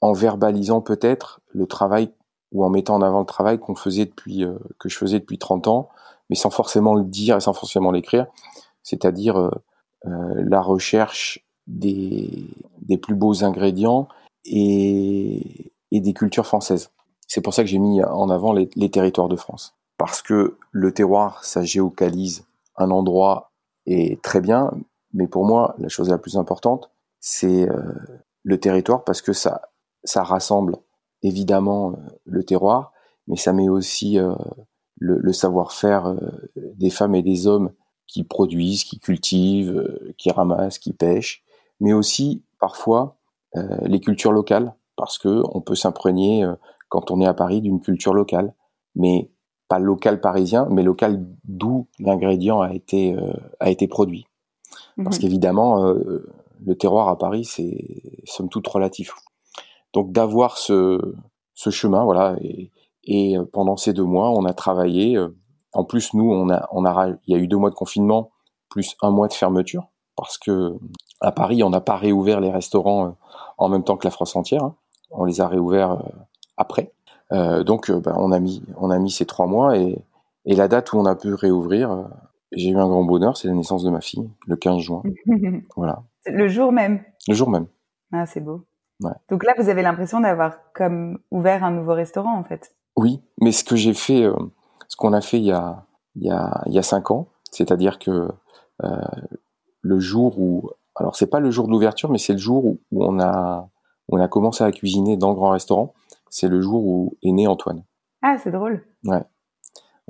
en 0.00 0.12
verbalisant 0.12 0.80
peut-être 0.80 1.40
le 1.48 1.66
travail 1.66 2.12
ou 2.52 2.64
en 2.64 2.70
mettant 2.70 2.96
en 2.96 3.02
avant 3.02 3.20
le 3.20 3.26
travail 3.26 3.58
qu'on 3.58 3.74
faisait 3.74 4.06
depuis 4.06 4.44
euh, 4.44 4.58
que 4.78 4.88
je 4.88 4.96
faisais 4.96 5.20
depuis 5.20 5.38
30 5.38 5.68
ans, 5.68 5.88
mais 6.28 6.36
sans 6.36 6.50
forcément 6.50 6.94
le 6.94 7.04
dire 7.04 7.36
et 7.36 7.40
sans 7.40 7.52
forcément 7.52 7.90
l'écrire, 7.90 8.26
c'est-à-dire 8.82 9.36
euh, 9.38 9.50
la 10.04 10.60
recherche 10.60 11.46
des, 11.66 12.48
plus 13.02 13.14
beaux 13.14 13.44
ingrédients 13.44 14.08
et, 14.44 15.72
des 15.92 16.12
cultures 16.12 16.46
françaises. 16.46 16.90
C'est 17.26 17.40
pour 17.40 17.54
ça 17.54 17.62
que 17.62 17.68
j'ai 17.68 17.78
mis 17.78 18.02
en 18.02 18.30
avant 18.30 18.52
les, 18.52 18.68
les, 18.74 18.90
territoires 18.90 19.28
de 19.28 19.36
France. 19.36 19.76
Parce 19.96 20.22
que 20.22 20.56
le 20.72 20.92
terroir, 20.92 21.44
ça 21.44 21.62
géocalise 21.62 22.44
un 22.76 22.90
endroit 22.90 23.52
est 23.86 24.20
très 24.22 24.40
bien, 24.40 24.72
mais 25.12 25.26
pour 25.26 25.44
moi, 25.44 25.74
la 25.78 25.88
chose 25.88 26.10
la 26.10 26.18
plus 26.18 26.36
importante, 26.36 26.90
c'est 27.18 27.68
euh, 27.68 27.94
le 28.42 28.58
territoire 28.58 29.04
parce 29.04 29.22
que 29.22 29.32
ça, 29.32 29.62
ça 30.04 30.22
rassemble 30.22 30.76
évidemment 31.22 31.92
euh, 31.92 31.96
le 32.24 32.44
terroir, 32.44 32.92
mais 33.26 33.36
ça 33.36 33.52
met 33.52 33.68
aussi 33.68 34.18
euh, 34.18 34.34
le, 34.96 35.18
le 35.18 35.32
savoir-faire 35.32 36.14
des 36.56 36.90
femmes 36.90 37.14
et 37.14 37.22
des 37.22 37.46
hommes 37.46 37.72
qui 38.06 38.24
produisent, 38.24 38.84
qui 38.84 38.98
cultivent, 38.98 40.12
qui 40.18 40.30
ramassent, 40.30 40.78
qui 40.78 40.92
pêchent, 40.92 41.44
mais 41.78 41.92
aussi 41.92 42.44
parfois 42.58 43.16
les 43.82 44.00
cultures 44.00 44.32
locales, 44.32 44.74
parce 44.96 45.16
que 45.16 45.42
on 45.54 45.60
peut 45.60 45.74
s'imprégner 45.74 46.46
quand 46.88 47.10
on 47.10 47.20
est 47.20 47.26
à 47.26 47.34
Paris 47.34 47.62
d'une 47.62 47.80
culture 47.80 48.12
locale, 48.12 48.52
mais 48.94 49.30
pas 49.68 49.78
local 49.78 50.20
parisien, 50.20 50.68
mais 50.70 50.82
local 50.82 51.24
d'où 51.44 51.88
l'ingrédient 51.98 52.60
a 52.60 52.74
été 52.74 53.16
a 53.58 53.70
été 53.70 53.88
produit. 53.88 54.26
Parce 55.04 55.16
mhm. 55.16 55.22
qu'évidemment, 55.22 55.84
euh, 55.84 56.26
le 56.64 56.74
terroir 56.76 57.08
à 57.08 57.18
Paris, 57.18 57.44
c'est 57.44 58.02
somme 58.24 58.48
toute 58.48 58.66
relatif. 58.66 59.14
Donc 59.92 60.12
d'avoir 60.12 60.58
ce, 60.58 61.00
ce 61.54 61.70
chemin, 61.70 62.04
voilà, 62.04 62.36
et, 62.40 62.70
et, 63.04 63.36
euh, 63.36 63.44
pendant 63.44 63.76
ces 63.76 63.92
deux 63.92 64.04
mois, 64.04 64.30
on 64.30 64.44
a 64.44 64.52
travaillé. 64.52 65.16
Euh, 65.16 65.36
en 65.72 65.84
plus, 65.84 66.14
nous, 66.14 66.30
on 66.30 66.50
a, 66.50 66.68
on 66.72 66.84
a, 66.84 67.08
il 67.26 67.34
y 67.34 67.36
a 67.36 67.38
eu 67.38 67.46
deux 67.46 67.56
mois 67.56 67.70
de 67.70 67.74
confinement 67.74 68.30
plus 68.68 68.96
un 69.02 69.10
mois 69.10 69.28
de 69.28 69.32
fermeture, 69.32 69.88
parce 70.16 70.38
que 70.38 70.76
à 71.20 71.32
Paris, 71.32 71.62
on 71.62 71.70
n'a 71.70 71.80
pas 71.80 71.96
réouvert 71.96 72.40
les 72.40 72.50
restaurants 72.50 73.16
en 73.58 73.68
même 73.68 73.84
temps 73.84 73.96
que 73.96 74.06
la 74.06 74.10
France 74.10 74.36
entière. 74.36 74.62
Hein. 74.62 74.74
On 75.10 75.24
les 75.24 75.40
a 75.40 75.48
réouverts 75.48 75.98
après. 76.56 76.92
Euh, 77.32 77.64
donc, 77.64 77.90
bah, 77.90 78.14
on 78.16 78.32
a 78.32 78.38
mis, 78.38 78.62
on 78.76 78.90
a 78.90 78.98
mis 78.98 79.10
ces 79.10 79.26
trois 79.26 79.46
mois 79.46 79.76
et, 79.76 79.98
et 80.44 80.54
la 80.54 80.68
date 80.68 80.92
où 80.92 80.98
on 80.98 81.04
a 81.04 81.16
pu 81.16 81.34
réouvrir, 81.34 82.08
j'ai 82.52 82.70
eu 82.70 82.76
un 82.76 82.88
grand 82.88 83.04
bonheur, 83.04 83.36
c'est 83.36 83.48
la 83.48 83.54
naissance 83.54 83.84
de 83.84 83.90
ma 83.90 84.00
fille, 84.00 84.28
le 84.46 84.56
15 84.56 84.80
juin. 84.80 85.02
voilà. 85.76 86.02
Le 86.26 86.48
jour 86.48 86.72
même 86.72 87.02
Le 87.28 87.34
jour 87.34 87.48
même. 87.50 87.66
Ah, 88.12 88.26
c'est 88.26 88.40
beau. 88.40 88.66
Ouais. 89.00 89.12
Donc 89.30 89.44
là, 89.44 89.54
vous 89.58 89.68
avez 89.68 89.82
l'impression 89.82 90.20
d'avoir 90.20 90.58
comme 90.74 91.18
ouvert 91.30 91.64
un 91.64 91.70
nouveau 91.70 91.94
restaurant, 91.94 92.36
en 92.36 92.44
fait. 92.44 92.74
Oui, 92.96 93.22
mais 93.40 93.52
ce 93.52 93.64
que 93.64 93.76
j'ai 93.76 93.94
fait, 93.94 94.24
euh, 94.24 94.34
ce 94.88 94.96
qu'on 94.96 95.12
a 95.12 95.20
fait 95.20 95.38
il 95.38 95.44
y 95.44 95.52
a, 95.52 95.86
il 96.16 96.24
y 96.24 96.30
a, 96.30 96.62
il 96.66 96.74
y 96.74 96.78
a 96.78 96.82
cinq 96.82 97.10
ans, 97.10 97.28
c'est-à-dire 97.50 97.98
que 97.98 98.28
euh, 98.82 99.00
le 99.80 99.98
jour 99.98 100.38
où 100.38 100.70
alors 100.96 101.16
c'est 101.16 101.28
pas 101.28 101.40
le 101.40 101.50
jour 101.50 101.66
de 101.66 101.72
l'ouverture, 101.72 102.10
mais 102.10 102.18
c'est 102.18 102.32
le 102.32 102.38
jour 102.38 102.64
où, 102.64 102.80
on 102.92 103.20
a 103.20 103.68
on 104.08 104.20
a 104.20 104.28
commencé 104.28 104.64
à 104.64 104.72
cuisiner 104.72 105.16
dans 105.16 105.30
le 105.30 105.34
grand 105.36 105.50
restaurant. 105.50 105.94
C'est 106.28 106.48
le 106.48 106.60
jour 106.60 106.84
où 106.84 107.16
est 107.22 107.32
né 107.32 107.46
Antoine. 107.46 107.84
Ah, 108.22 108.36
c'est 108.38 108.50
drôle. 108.50 108.84
Ouais. 109.04 109.22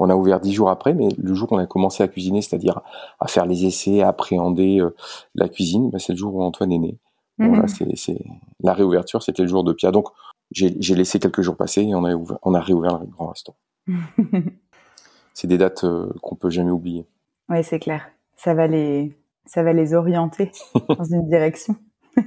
On 0.00 0.10
a 0.10 0.16
ouvert 0.16 0.40
dix 0.40 0.52
jours 0.52 0.70
après, 0.70 0.94
mais 0.94 1.08
le 1.16 1.34
jour 1.34 1.52
où 1.52 1.54
on 1.54 1.58
a 1.58 1.66
commencé 1.66 2.02
à 2.02 2.08
cuisiner, 2.08 2.42
c'est-à-dire 2.42 2.80
à 3.20 3.28
faire 3.28 3.46
les 3.46 3.66
essais, 3.66 4.00
à 4.00 4.08
appréhender 4.08 4.80
euh, 4.80 4.94
la 5.34 5.48
cuisine, 5.48 5.90
bah, 5.90 5.98
c'est 5.98 6.14
le 6.14 6.18
jour 6.18 6.34
où 6.34 6.42
Antoine 6.42 6.72
est 6.72 6.78
né. 6.78 6.98
Mhm. 7.38 7.64
la 8.60 8.74
réouverture, 8.74 9.22
c'était 9.22 9.42
le 9.42 9.48
jour 9.48 9.64
de 9.64 9.72
Pia. 9.72 9.90
Donc 9.90 10.08
j'ai 10.50 10.94
laissé 10.94 11.18
quelques 11.18 11.40
jours 11.40 11.56
passer 11.56 11.82
et 11.82 11.94
on 11.94 12.04
a, 12.04 12.14
on 12.42 12.54
a 12.54 12.60
réouvert 12.60 12.98
le 12.98 13.06
grand 13.06 13.28
restaurant. 13.28 13.58
c'est 15.34 15.46
des 15.46 15.58
dates 15.58 15.84
euh, 15.84 16.12
qu'on 16.22 16.34
peut 16.34 16.50
jamais 16.50 16.70
oublier. 16.70 17.06
Oui, 17.48 17.64
c'est 17.64 17.78
clair. 17.78 18.10
Ça 18.36 18.52
va 18.52 18.66
les, 18.66 19.16
ça 19.46 19.62
va 19.62 19.72
les 19.72 19.94
orienter 19.94 20.50
dans 20.88 21.04
une 21.04 21.28
direction. 21.28 21.76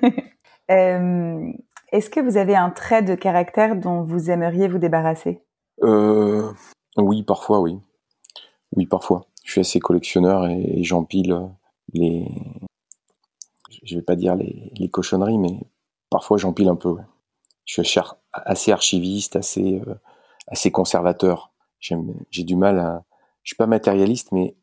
Euh, 0.72 1.51
est-ce 1.92 2.10
que 2.10 2.22
vous 2.22 2.38
avez 2.38 2.56
un 2.56 2.70
trait 2.70 3.03
de 3.03 3.15
caractère 3.15 3.75
dont 3.75 4.01
vous 4.01 4.32
aimeriez 4.32 4.70
vous 4.70 4.77
débarrasser? 4.77 5.44
Euh, 5.84 6.50
Oui, 6.97 7.23
parfois, 7.23 7.59
oui. 7.59 7.79
Oui, 8.75 8.85
parfois. 8.85 9.25
Je 9.43 9.51
suis 9.51 9.62
assez 9.62 9.79
collectionneur 9.79 10.47
et, 10.47 10.83
j'empile 10.83 11.50
les. 11.93 12.27
Je 13.83 13.95
vais 13.95 14.01
pas 14.01 14.15
dire 14.15 14.35
les, 14.35 14.89
cochonneries, 14.89 15.38
mais 15.38 15.59
parfois 16.09 16.38
j'empile 16.38 16.69
un 16.69 16.75
peu. 16.75 16.95
Je 17.65 17.81
suis 17.81 18.00
assez 18.31 18.71
archiviste, 18.71 19.35
assez, 19.35 19.81
euh, 19.85 19.95
assez 20.47 20.71
conservateur. 20.71 21.51
J'ai 21.79 22.43
du 22.43 22.55
mal 22.55 22.79
à. 22.79 23.03
Je 23.43 23.50
suis 23.50 23.57
pas 23.57 23.67
matérialiste, 23.67 24.31
mais 24.31 24.55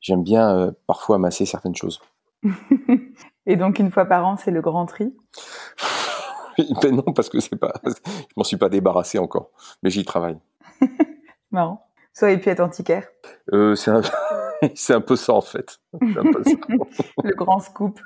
j'aime 0.00 0.22
bien 0.22 0.72
parfois 0.86 1.16
amasser 1.16 1.44
certaines 1.44 1.74
choses. 1.74 2.00
Et 3.46 3.56
donc 3.56 3.78
une 3.78 3.90
fois 3.90 4.04
par 4.04 4.26
an, 4.26 4.36
c'est 4.36 4.50
le 4.50 4.60
grand 4.60 4.86
tri? 4.86 5.14
Ben 6.82 6.94
non, 6.94 7.14
parce 7.14 7.30
que 7.30 7.40
c'est 7.40 7.56
pas, 7.56 7.72
je 7.86 7.92
m'en 8.36 8.44
suis 8.44 8.58
pas 8.58 8.68
débarrassé 8.68 9.18
encore, 9.18 9.50
mais 9.82 9.88
j'y 9.88 10.04
travaille. 10.04 10.36
Marrant. 11.50 11.86
Soit 12.12 12.32
être 12.32 12.60
antiquaire. 12.60 13.06
Euh, 13.52 13.74
c'est 13.74 13.90
un... 13.90 14.02
c'est 14.74 14.94
un 14.94 15.00
peu 15.00 15.16
ça 15.16 15.32
en 15.32 15.40
fait. 15.40 15.78
le 16.00 17.34
grand 17.34 17.60
scoop. 17.60 18.00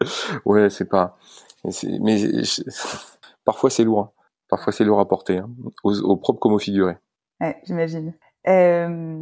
Ouais, 0.44 0.70
c'est 0.70 0.88
pas. 0.88 1.16
Mais 1.64 2.16
parfois 3.44 3.70
c'est 3.70 3.84
lourd. 3.84 4.00
Hein. 4.00 4.10
Parfois 4.48 4.72
c'est 4.72 4.84
lourd 4.84 5.00
à 5.00 5.08
porter, 5.08 5.38
hein. 5.38 5.50
au, 5.82 6.16
propre 6.16 6.38
comme 6.38 6.52
au 6.52 6.58
figuré. 6.58 6.96
Ouais, 7.40 7.60
j'imagine. 7.64 8.14
Euh, 8.46 9.20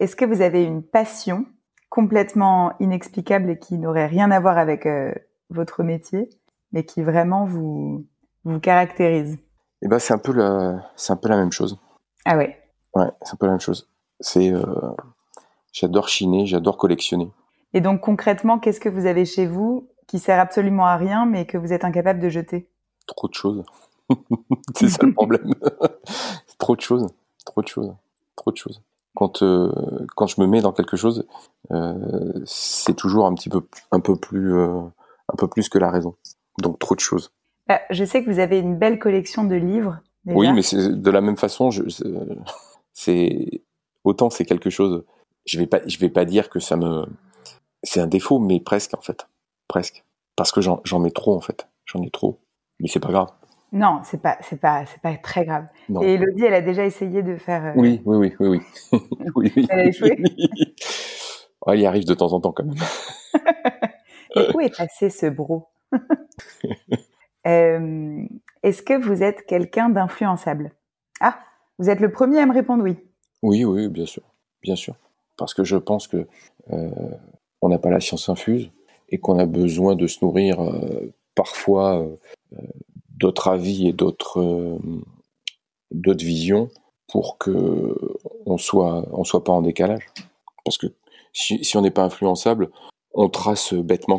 est-ce 0.00 0.16
que 0.16 0.24
vous 0.24 0.40
avez 0.40 0.64
une 0.64 0.82
passion 0.82 1.46
complètement 1.90 2.72
inexplicable 2.80 3.50
et 3.50 3.58
qui 3.58 3.78
n'aurait 3.78 4.06
rien 4.06 4.30
à 4.30 4.40
voir 4.40 4.58
avec 4.58 4.86
euh, 4.86 5.12
votre 5.50 5.82
métier, 5.82 6.28
mais 6.72 6.84
qui 6.84 7.02
vraiment 7.02 7.44
vous, 7.44 8.06
vous 8.44 8.60
caractérise? 8.60 9.38
Eh 9.82 9.88
ben, 9.88 9.98
c'est 9.98 10.14
un 10.14 10.18
peu 10.18 10.32
la, 10.32 10.90
c'est 10.96 11.12
un 11.12 11.16
peu 11.16 11.28
la 11.28 11.36
même 11.36 11.52
chose. 11.52 11.78
Ah 12.24 12.36
ouais. 12.36 12.58
Ouais, 12.96 13.10
c'est 13.22 13.34
un 13.34 13.36
peu 13.36 13.44
la 13.44 13.52
même 13.52 13.60
chose. 13.60 13.90
C'est, 14.20 14.50
euh, 14.50 14.64
j'adore 15.70 16.08
chiner, 16.08 16.46
j'adore 16.46 16.78
collectionner. 16.78 17.30
Et 17.74 17.82
donc 17.82 18.00
concrètement, 18.00 18.58
qu'est-ce 18.58 18.80
que 18.80 18.88
vous 18.88 19.04
avez 19.04 19.26
chez 19.26 19.46
vous 19.46 19.86
qui 20.06 20.18
sert 20.18 20.40
absolument 20.40 20.86
à 20.86 20.96
rien, 20.96 21.26
mais 21.26 21.44
que 21.44 21.58
vous 21.58 21.74
êtes 21.74 21.84
incapable 21.84 22.20
de 22.20 22.30
jeter? 22.30 22.70
Trop 23.06 23.28
de 23.28 23.34
choses. 23.34 23.64
c'est 24.74 24.88
ça 24.88 25.04
le 25.04 25.12
problème. 25.12 25.52
trop 26.58 26.74
de 26.74 26.80
choses, 26.80 27.06
trop 27.44 27.60
de 27.60 27.68
choses, 27.68 27.92
trop 28.34 28.50
de 28.50 28.56
choses. 28.56 28.80
Quand 29.14 29.42
euh, 29.42 29.70
quand 30.14 30.26
je 30.26 30.40
me 30.40 30.46
mets 30.46 30.62
dans 30.62 30.72
quelque 30.72 30.96
chose, 30.96 31.26
euh, 31.72 32.32
c'est 32.46 32.94
toujours 32.94 33.26
un 33.26 33.34
petit 33.34 33.50
peu 33.50 33.60
un 33.92 34.00
peu 34.00 34.16
plus 34.16 34.58
un 34.58 35.36
peu 35.36 35.48
plus 35.48 35.68
que 35.68 35.78
la 35.78 35.90
raison. 35.90 36.14
Donc 36.62 36.78
trop 36.78 36.94
de 36.94 37.00
choses. 37.00 37.30
Bah, 37.68 37.80
je 37.90 38.04
sais 38.04 38.24
que 38.24 38.30
vous 38.30 38.38
avez 38.38 38.58
une 38.58 38.78
belle 38.78 38.98
collection 38.98 39.44
de 39.44 39.56
livres. 39.56 39.98
Oui, 40.24 40.50
mais 40.52 40.62
c'est 40.62 41.00
de 41.00 41.10
la 41.10 41.20
même 41.20 41.36
façon. 41.36 41.70
C'est 42.96 43.62
autant 44.04 44.30
c'est 44.30 44.46
quelque 44.46 44.70
chose. 44.70 45.04
Je 45.44 45.58
vais 45.58 45.66
pas, 45.66 45.80
je 45.86 45.98
vais 45.98 46.08
pas 46.08 46.24
dire 46.24 46.48
que 46.48 46.58
ça 46.60 46.76
me, 46.76 47.06
c'est 47.82 48.00
un 48.00 48.06
défaut, 48.06 48.38
mais 48.38 48.58
presque 48.58 48.94
en 48.94 49.02
fait, 49.02 49.28
presque, 49.68 50.02
parce 50.34 50.50
que 50.50 50.62
j'en 50.62 50.98
mets 50.98 51.10
trop 51.10 51.36
en 51.36 51.42
fait, 51.42 51.68
j'en 51.84 52.02
ai 52.02 52.10
trop. 52.10 52.40
Mais 52.80 52.88
c'est 52.88 53.00
pas 53.00 53.12
grave. 53.12 53.28
Non, 53.70 54.00
c'est 54.02 54.20
pas, 54.20 54.38
c'est 54.40 54.58
pas, 54.58 54.86
c'est 54.86 55.00
pas 55.02 55.14
très 55.16 55.44
grave. 55.44 55.66
Et 56.02 56.14
Elodie, 56.14 56.44
elle 56.44 56.54
a 56.54 56.62
déjà 56.62 56.86
essayé 56.86 57.22
de 57.22 57.36
faire. 57.36 57.66
Euh, 57.66 57.72
oui, 57.76 58.00
oui, 58.06 58.16
oui, 58.16 58.34
oui, 58.40 58.60
oui. 58.90 59.02
oui, 59.54 59.66
Elle 59.68 59.80
a 59.80 59.84
échoué. 59.84 60.16
elle 61.66 61.80
y 61.80 61.86
arrive 61.86 62.06
de 62.06 62.14
temps 62.14 62.32
en 62.32 62.40
temps 62.40 62.52
quand 62.52 62.64
même. 62.64 62.74
Et 64.36 64.48
où 64.54 64.60
est 64.60 64.74
passé 64.74 65.10
ce 65.10 65.26
bro 65.26 65.68
euh, 67.46 68.24
Est-ce 68.62 68.82
que 68.82 68.98
vous 68.98 69.22
êtes 69.22 69.44
quelqu'un 69.46 69.90
d'influençable? 69.90 70.72
Ah, 71.20 71.38
vous 71.78 71.90
êtes 71.90 72.00
le 72.00 72.10
premier 72.10 72.38
à 72.40 72.46
me 72.46 72.52
répondre 72.52 72.82
oui. 72.82 72.96
Oui, 73.42 73.64
oui, 73.64 73.88
bien 73.88 74.06
sûr, 74.06 74.22
bien 74.62 74.76
sûr. 74.76 74.94
Parce 75.36 75.54
que 75.54 75.64
je 75.64 75.76
pense 75.76 76.06
que 76.06 76.26
euh, 76.72 76.90
on 77.60 77.68
n'a 77.68 77.78
pas 77.78 77.90
la 77.90 78.00
science 78.00 78.28
infuse 78.28 78.70
et 79.08 79.18
qu'on 79.18 79.38
a 79.38 79.46
besoin 79.46 79.94
de 79.94 80.06
se 80.06 80.24
nourrir 80.24 80.60
euh, 80.62 81.12
parfois 81.34 82.06
d'autres 83.10 83.48
avis 83.48 83.88
et 83.88 83.92
d'autres 83.92 84.78
d'autres 85.90 86.24
visions 86.24 86.70
pour 87.08 87.38
que 87.38 87.94
on 88.46 88.56
soit 88.56 89.06
on 89.12 89.24
soit 89.24 89.44
pas 89.44 89.52
en 89.52 89.62
décalage. 89.62 90.06
Parce 90.64 90.78
que 90.78 90.86
si 91.32 91.76
on 91.76 91.82
n'est 91.82 91.90
pas 91.90 92.04
influençable, 92.04 92.70
on 93.18 93.30
trace 93.30 93.72
bêtement, 93.72 94.18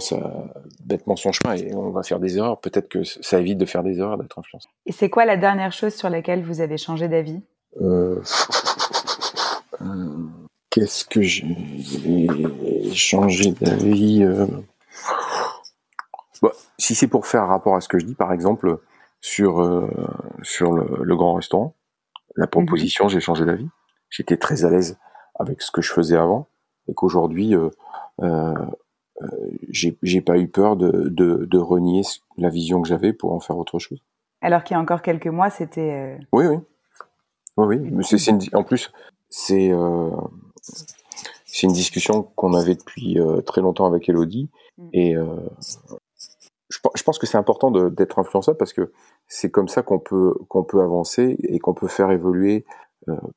bêtement 0.84 1.16
son 1.16 1.32
chemin 1.32 1.56
et 1.56 1.74
on 1.76 1.92
va 1.92 2.02
faire 2.02 2.20
des 2.20 2.38
erreurs. 2.38 2.60
Peut-être 2.60 2.90
que 2.90 3.04
ça 3.04 3.40
évite 3.40 3.60
de 3.60 3.66
faire 3.66 3.84
des 3.84 4.00
erreurs, 4.00 4.18
d'être 4.18 4.38
influencé. 4.40 4.68
Et 4.88 4.92
c'est 4.92 5.10
quoi 5.10 5.26
la 5.26 5.38
dernière 5.38 5.72
chose 5.72 5.94
sur 5.94 6.10
laquelle 6.10 6.44
vous 6.44 6.62
avez 6.62 6.78
changé 6.78 7.08
d'avis? 7.08 7.40
Euh, 7.80 8.20
euh, 9.82 9.86
Qu'est-ce 10.72 11.06
que 11.06 11.22
j'ai 11.22 11.46
changé 12.94 13.52
d'avis 13.52 14.24
euh? 14.24 14.48
bah, 16.42 16.52
Si 16.80 16.96
c'est 16.96 17.08
pour 17.08 17.28
faire 17.28 17.48
rapport 17.48 17.76
à 17.76 17.82
ce 17.82 17.88
que 17.88 18.00
je 18.00 18.06
dis, 18.06 18.16
par 18.16 18.34
exemple, 18.34 18.80
sur, 19.22 19.90
sur 20.42 20.72
le, 20.72 21.16
grand 21.16 21.36
restaurant, 21.36 21.76
la 22.36 22.46
mhm. 22.46 22.50
proposition, 22.50 23.08
j'ai 23.10 23.20
changé 23.20 23.46
d'avis. 23.46 23.70
J'étais 24.10 24.38
très 24.38 24.66
à 24.66 24.72
l'aise 24.72 24.98
avec 25.36 25.62
ce 25.62 25.70
que 25.70 25.84
je 25.84 25.94
faisais 25.94 26.18
avant 26.18 26.48
et 26.88 26.94
qu'aujourd'hui, 26.96 27.56
euh, 28.24 28.56
j'ai 29.70 30.22
pas 30.22 30.38
eu 30.38 30.48
peur 30.48 30.76
de, 30.76 31.10
de, 31.10 31.46
de, 31.46 31.58
renier 31.58 32.02
la 32.38 32.50
vision 32.50 32.82
que 32.82 32.88
j'avais 32.88 33.14
pour 33.14 33.34
en 33.34 33.40
faire 33.40 33.58
autre 33.58 33.80
chose. 33.80 34.00
Alors 34.42 34.64
qu'il 34.64 34.76
y 34.76 34.78
a 34.78 34.82
encore 34.82 35.02
quelques 35.02 35.28
mois, 35.28 35.50
c'était. 35.50 35.92
Euh, 35.92 36.18
oui, 36.32 36.46
oui. 36.46 36.58
Oui, 37.58 37.78
oui. 37.78 37.92
Mais 37.92 38.04
en 38.54 38.64
plus, 38.64 38.92
c'est 39.30 39.72
euh, 39.72 40.12
c'est 41.46 41.66
une 41.66 41.74
discussion 41.74 42.24
qu'on 42.36 42.54
avait 42.54 42.76
depuis 42.76 43.20
euh, 43.20 43.42
très 43.42 43.62
longtemps 43.62 43.86
avec 43.86 44.08
Elodie. 44.08 44.50
Mm. 44.78 44.90
Et 44.94 45.16
je, 46.70 46.80
je, 46.94 47.04
pense 47.04 47.18
que 47.18 47.26
c'est 47.26 47.38
important 47.38 47.72
d'être 47.72 48.20
influençable 48.20 48.58
parce 48.58 48.74
que 48.74 48.92
c'est 49.28 49.50
comme 49.50 49.68
ça 49.68 49.82
qu'on 49.82 50.00
peut, 50.00 50.36
qu'on 50.50 50.64
peut 50.64 50.82
avancer 50.82 51.38
et 51.40 51.58
qu'on 51.58 51.74
peut 51.74 51.88
faire 51.88 52.12
évoluer 52.12 52.66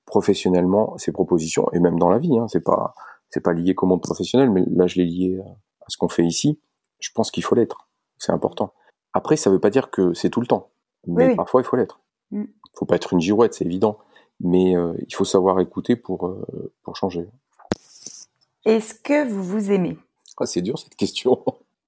professionnellement 0.04 0.98
ses 0.98 1.12
propositions 1.12 1.66
et 1.72 1.78
même 1.78 1.98
dans 1.98 2.10
la 2.10 2.18
vie. 2.18 2.36
Hein. 2.38 2.46
C'est 2.48 2.64
pas 2.64 2.92
c'est 3.30 3.40
pas 3.40 3.52
lié 3.52 3.74
qu'au 3.74 3.86
monde 3.86 4.02
professionnel, 4.02 4.50
mais 4.50 4.64
là 4.66 4.86
je 4.86 4.96
l'ai 4.96 5.06
lié 5.06 5.40
ce 5.90 5.98
qu'on 5.98 6.08
fait 6.08 6.24
ici, 6.24 6.60
je 7.00 7.10
pense 7.14 7.30
qu'il 7.30 7.42
faut 7.42 7.54
l'être. 7.54 7.88
C'est 8.18 8.32
important. 8.32 8.72
Après, 9.12 9.36
ça 9.36 9.50
ne 9.50 9.54
veut 9.54 9.60
pas 9.60 9.70
dire 9.70 9.90
que 9.90 10.14
c'est 10.14 10.30
tout 10.30 10.40
le 10.40 10.46
temps. 10.46 10.70
Mais 11.06 11.34
parfois, 11.34 11.60
il 11.60 11.64
faut 11.64 11.76
l'être. 11.76 12.00
Il 12.30 12.38
mm. 12.38 12.42
ne 12.42 12.46
faut 12.78 12.86
pas 12.86 12.96
être 12.96 13.12
une 13.12 13.20
girouette, 13.20 13.54
c'est 13.54 13.64
évident. 13.64 13.98
Mais 14.40 14.76
euh, 14.76 14.94
il 15.06 15.14
faut 15.14 15.24
savoir 15.24 15.60
écouter 15.60 15.96
pour, 15.96 16.26
euh, 16.26 16.72
pour 16.82 16.96
changer. 16.96 17.28
Est-ce 18.64 18.94
que 18.94 19.28
vous 19.28 19.42
vous 19.42 19.70
aimez? 19.70 19.98
Ah, 20.38 20.46
C'est 20.46 20.62
dur 20.62 20.78
cette 20.78 20.96
question. 20.96 21.42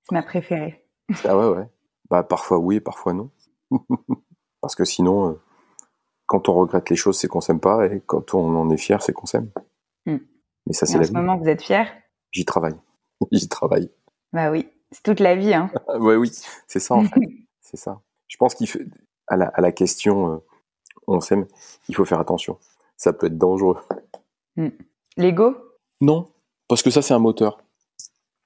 C'est 0.04 0.12
ma 0.12 0.23
préférée. 0.23 0.85
ah 1.25 1.37
ouais, 1.37 1.56
ouais. 1.56 1.68
Bah, 2.11 2.23
parfois 2.23 2.59
oui 2.59 2.80
parfois 2.80 3.14
non. 3.14 3.30
Parce 4.61 4.75
que 4.75 4.85
sinon, 4.85 5.30
euh, 5.30 5.40
quand 6.26 6.49
on 6.49 6.54
regrette 6.54 6.90
les 6.90 6.97
choses, 6.97 7.18
c'est 7.18 7.28
qu'on 7.28 7.40
s'aime 7.40 7.61
pas. 7.61 7.87
Et 7.87 8.02
quand 8.04 8.35
on 8.35 8.54
en 8.56 8.71
est 8.71 8.76
fier, 8.76 9.02
c'est 9.02 9.12
qu'on 9.12 9.26
s'aime. 9.26 9.50
Mm. 10.06 10.18
Mais 10.66 10.73
ça, 10.73 10.87
c'est 10.87 10.99
la. 10.99 11.04
En 11.04 11.04
ce 11.04 11.12
moment, 11.12 11.37
vous 11.37 11.49
êtes 11.49 11.62
fier? 11.62 11.87
J'y 12.30 12.44
travaille. 12.44 12.76
J'y 13.33 13.49
travaille. 13.49 13.91
Bah 14.33 14.50
oui, 14.50 14.69
c'est 14.91 15.02
toute 15.02 15.21
la 15.21 15.35
vie. 15.35 15.55
Hein. 15.55 15.71
ouais, 15.99 16.17
oui, 16.17 16.31
c'est 16.67 16.81
ça 16.81 16.95
en 16.95 17.05
fait. 17.05 17.21
c'est 17.61 17.76
ça. 17.76 18.00
Je 18.29 18.37
pense 18.37 18.55
qu'il 18.55 18.69
fait 18.69 18.87
à 19.26 19.37
la, 19.37 19.47
à 19.47 19.61
la 19.61 19.73
question 19.73 20.33
euh, 20.33 20.38
on 21.07 21.21
s'aime, 21.21 21.47
il 21.88 21.95
faut 21.95 22.05
faire 22.05 22.21
attention. 22.21 22.59
Ça 22.97 23.12
peut 23.12 23.26
être 23.26 23.38
dangereux. 23.38 23.79
Hmm. 24.57 24.69
L'ego? 25.17 25.57
Non, 26.00 26.29
parce 26.69 26.83
que 26.83 26.91
ça 26.91 27.02
c'est 27.02 27.14
un 27.14 27.19
moteur. 27.19 27.59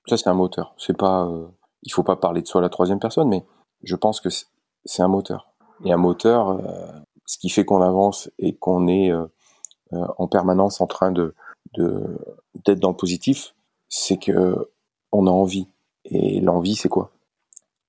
Ça 0.06 0.16
c'est 0.16 0.28
un 0.28 0.34
moteur. 0.34 0.74
C'est 0.78 0.96
pas, 0.96 1.26
euh, 1.26 1.46
il 1.82 1.92
faut 1.92 2.02
pas 2.02 2.16
parler 2.16 2.42
de 2.42 2.46
soi 2.46 2.60
à 2.60 2.62
la 2.62 2.68
troisième 2.68 2.98
personne, 2.98 3.28
mais 3.28 3.44
je 3.82 3.96
pense 3.96 4.20
que 4.20 4.28
c'est 4.30 5.02
un 5.02 5.08
moteur. 5.08 5.52
Et 5.84 5.92
un 5.92 5.98
moteur, 5.98 6.50
euh, 6.50 6.86
ce 7.26 7.38
qui 7.38 7.50
fait 7.50 7.64
qu'on 7.64 7.82
avance 7.82 8.30
et 8.38 8.56
qu'on 8.56 8.88
est 8.88 9.12
en 9.92 10.26
permanence 10.26 10.80
en 10.80 10.86
train 10.86 11.12
de 11.12 11.34
d'être 11.74 12.80
dans 12.80 12.90
le 12.90 12.96
positif, 12.96 13.54
c'est 13.88 14.18
que 14.18 14.70
on 15.12 15.26
a 15.26 15.30
envie. 15.30 15.68
Et 16.04 16.40
l'envie, 16.40 16.76
c'est 16.76 16.88
quoi? 16.88 17.10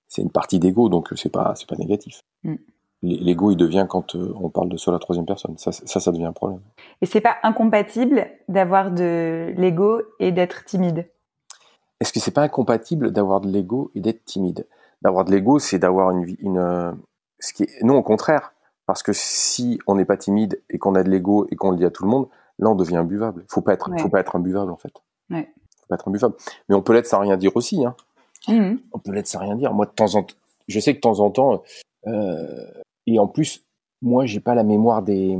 C'est 0.08 0.22
une 0.22 0.32
partie 0.32 0.60
d'ego, 0.60 0.90
donc 0.90 1.10
c'est 1.16 1.30
pas 1.30 1.54
c'est 1.56 1.68
pas 1.68 1.76
négatif. 1.76 2.22
Mm. 2.44 2.56
L'ego, 3.04 3.52
il 3.52 3.58
devient 3.58 3.86
quand 3.88 4.16
euh, 4.16 4.34
on 4.42 4.50
parle 4.50 4.70
de 4.70 4.78
soi 4.78 4.92
à 4.92 4.96
la 4.96 5.00
troisième 5.00 5.28
personne. 5.28 5.56
Ça, 5.60 5.72
ça, 5.72 6.00
ça 6.00 6.12
devient 6.12 6.26
un 6.26 6.34
problème. 6.34 6.62
Et 7.02 7.06
c'est 7.06 7.22
pas 7.22 7.38
incompatible 7.44 8.28
d'avoir 8.48 8.90
de 8.90 9.54
l'ego 9.56 10.02
et 10.20 10.32
d'être 10.32 10.66
timide? 10.66 11.08
Est-ce 12.00 12.12
que 12.12 12.20
c'est 12.20 12.32
pas 12.32 12.42
incompatible 12.42 13.12
d'avoir 13.12 13.40
de 13.42 13.50
l'ego 13.50 13.92
et 13.94 14.02
d'être 14.02 14.26
timide? 14.26 14.66
D'avoir 15.04 15.26
de 15.26 15.32
l'ego, 15.32 15.60
c'est 15.60 15.78
d'avoir 15.78 16.10
une, 16.10 16.26
une 16.40 16.58
euh, 16.58 16.92
ce 17.40 17.54
qui 17.54 17.64
est, 17.64 17.84
non, 17.84 17.98
au 17.98 18.04
contraire, 18.04 18.54
parce 18.88 19.04
que 19.04 19.14
si 19.14 19.80
on 19.86 19.96
n'est 19.96 20.06
pas 20.06 20.18
timide 20.18 20.60
et 20.72 20.80
qu'on 20.80 20.96
a 20.96 21.04
de 21.04 21.10
l'ego 21.10 21.46
et 21.52 21.56
qu'on 21.56 21.70
le 21.70 21.78
dit 21.78 21.86
à 21.86 21.92
tout 21.92 22.04
le 22.04 22.10
monde, 22.10 22.28
là, 22.58 22.70
on 22.72 22.76
devient 22.76 22.98
imbuvable. 22.98 23.46
Faut 23.48 23.62
pas 23.62 23.74
être, 23.74 23.92
faut 24.00 24.10
pas 24.10 24.22
être 24.22 24.36
imbuvable 24.36 24.72
en 24.72 24.78
fait. 24.78 24.94
Ouais. 25.30 25.54
Pas 25.88 25.96
être 25.96 26.08
imbuvable. 26.08 26.36
Mais 26.70 26.76
on 26.76 26.82
peut 26.82 26.94
l'être 26.94 27.08
sans 27.08 27.20
rien 27.20 27.38
dire 27.38 27.56
aussi. 27.56 27.86
Hein. 27.86 27.96
Mhm. 28.48 28.80
On 28.94 29.00
peut 29.00 29.12
l'être 29.12 29.28
sans 29.28 29.40
rien 29.40 29.56
dire. 29.56 29.74
Moi, 29.74 29.86
de 29.86 29.92
temps 29.92 30.16
en 30.16 30.24
temps, 30.24 30.36
je 30.68 30.80
sais 30.80 30.92
que 30.94 30.98
de 30.98 31.02
temps 31.02 31.20
en 31.20 31.30
temps, 31.30 31.64
euh, 32.08 32.66
et 33.06 33.20
en 33.20 33.28
plus, 33.28 33.64
moi, 34.02 34.26
j'ai 34.26 34.40
pas 34.40 34.54
la 34.56 34.64
mémoire 34.64 35.02
des, 35.02 35.38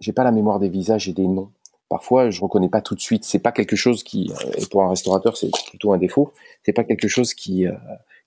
j'ai 0.00 0.12
pas 0.12 0.24
la 0.24 0.32
mémoire 0.32 0.58
des 0.58 0.68
visages 0.68 1.08
et 1.08 1.12
des 1.12 1.26
noms. 1.26 1.50
Parfois, 1.88 2.30
je 2.30 2.40
reconnais 2.40 2.68
pas 2.68 2.80
tout 2.80 2.94
de 2.94 3.00
suite. 3.00 3.24
C'est 3.24 3.38
pas 3.38 3.52
quelque 3.52 3.76
chose 3.76 4.02
qui, 4.02 4.32
euh, 4.32 4.50
et 4.58 4.66
pour 4.66 4.82
un 4.82 4.88
restaurateur, 4.90 5.36
c'est 5.36 5.50
plutôt 5.68 5.92
un 5.92 5.98
défaut. 5.98 6.32
C'est 6.64 6.72
pas 6.72 6.84
quelque 6.84 7.08
chose 7.08 7.32
qui, 7.34 7.66
euh, 7.66 7.72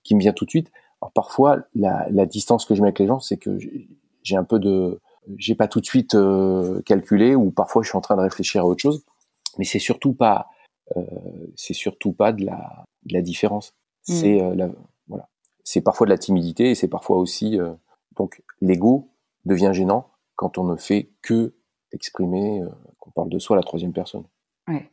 qui 0.02 0.14
me 0.14 0.20
vient 0.20 0.32
tout 0.32 0.44
de 0.44 0.50
suite. 0.50 0.70
Alors 1.02 1.12
parfois, 1.12 1.58
la, 1.74 2.06
la 2.10 2.26
distance 2.26 2.64
que 2.64 2.74
je 2.74 2.80
mets 2.82 2.88
avec 2.88 2.98
les 2.98 3.06
gens, 3.06 3.20
c'est 3.20 3.36
que 3.36 3.58
j'ai- 3.58 4.36
un 4.36 4.44
peu 4.44 4.58
de, 4.58 5.00
j'ai 5.38 5.54
pas 5.54 5.66
tout 5.66 5.80
de 5.80 5.86
suite 5.86 6.14
euh, 6.14 6.80
calculé, 6.82 7.34
ou 7.34 7.50
parfois 7.50 7.82
je 7.82 7.88
suis 7.88 7.96
en 7.98 8.00
train 8.00 8.16
de 8.16 8.20
réfléchir 8.22 8.62
à 8.62 8.64
autre 8.66 8.80
chose. 8.80 9.02
Mais 9.58 9.64
c'est 9.64 9.78
surtout 9.78 10.12
pas, 10.12 10.46
c'est 11.56 11.74
surtout 11.74 12.12
pas 12.12 12.32
de 12.32 12.44
la, 12.44 12.84
de 13.04 13.14
la 13.14 13.22
différence. 13.22 13.74
C'est 14.02 14.40
euh, 14.42 14.68
voilà, 15.08 15.28
c'est 15.62 15.82
parfois 15.82 16.06
de 16.06 16.10
la 16.10 16.18
timidité 16.18 16.70
et 16.70 16.74
c'est 16.74 16.88
parfois 16.88 17.16
aussi 17.18 17.58
euh, 17.60 17.72
donc 18.16 18.42
l'ego 18.60 19.08
devient 19.44 19.70
gênant 19.72 20.08
quand 20.36 20.58
on 20.58 20.64
ne 20.64 20.76
fait 20.76 21.10
que 21.22 21.54
exprimer 21.92 22.60
euh, 22.62 22.68
qu'on 22.98 23.10
parle 23.10 23.28
de 23.28 23.38
soi 23.38 23.56
à 23.56 23.58
la 23.58 23.62
troisième 23.62 23.92
personne. 23.92 24.24
Ouais. 24.68 24.90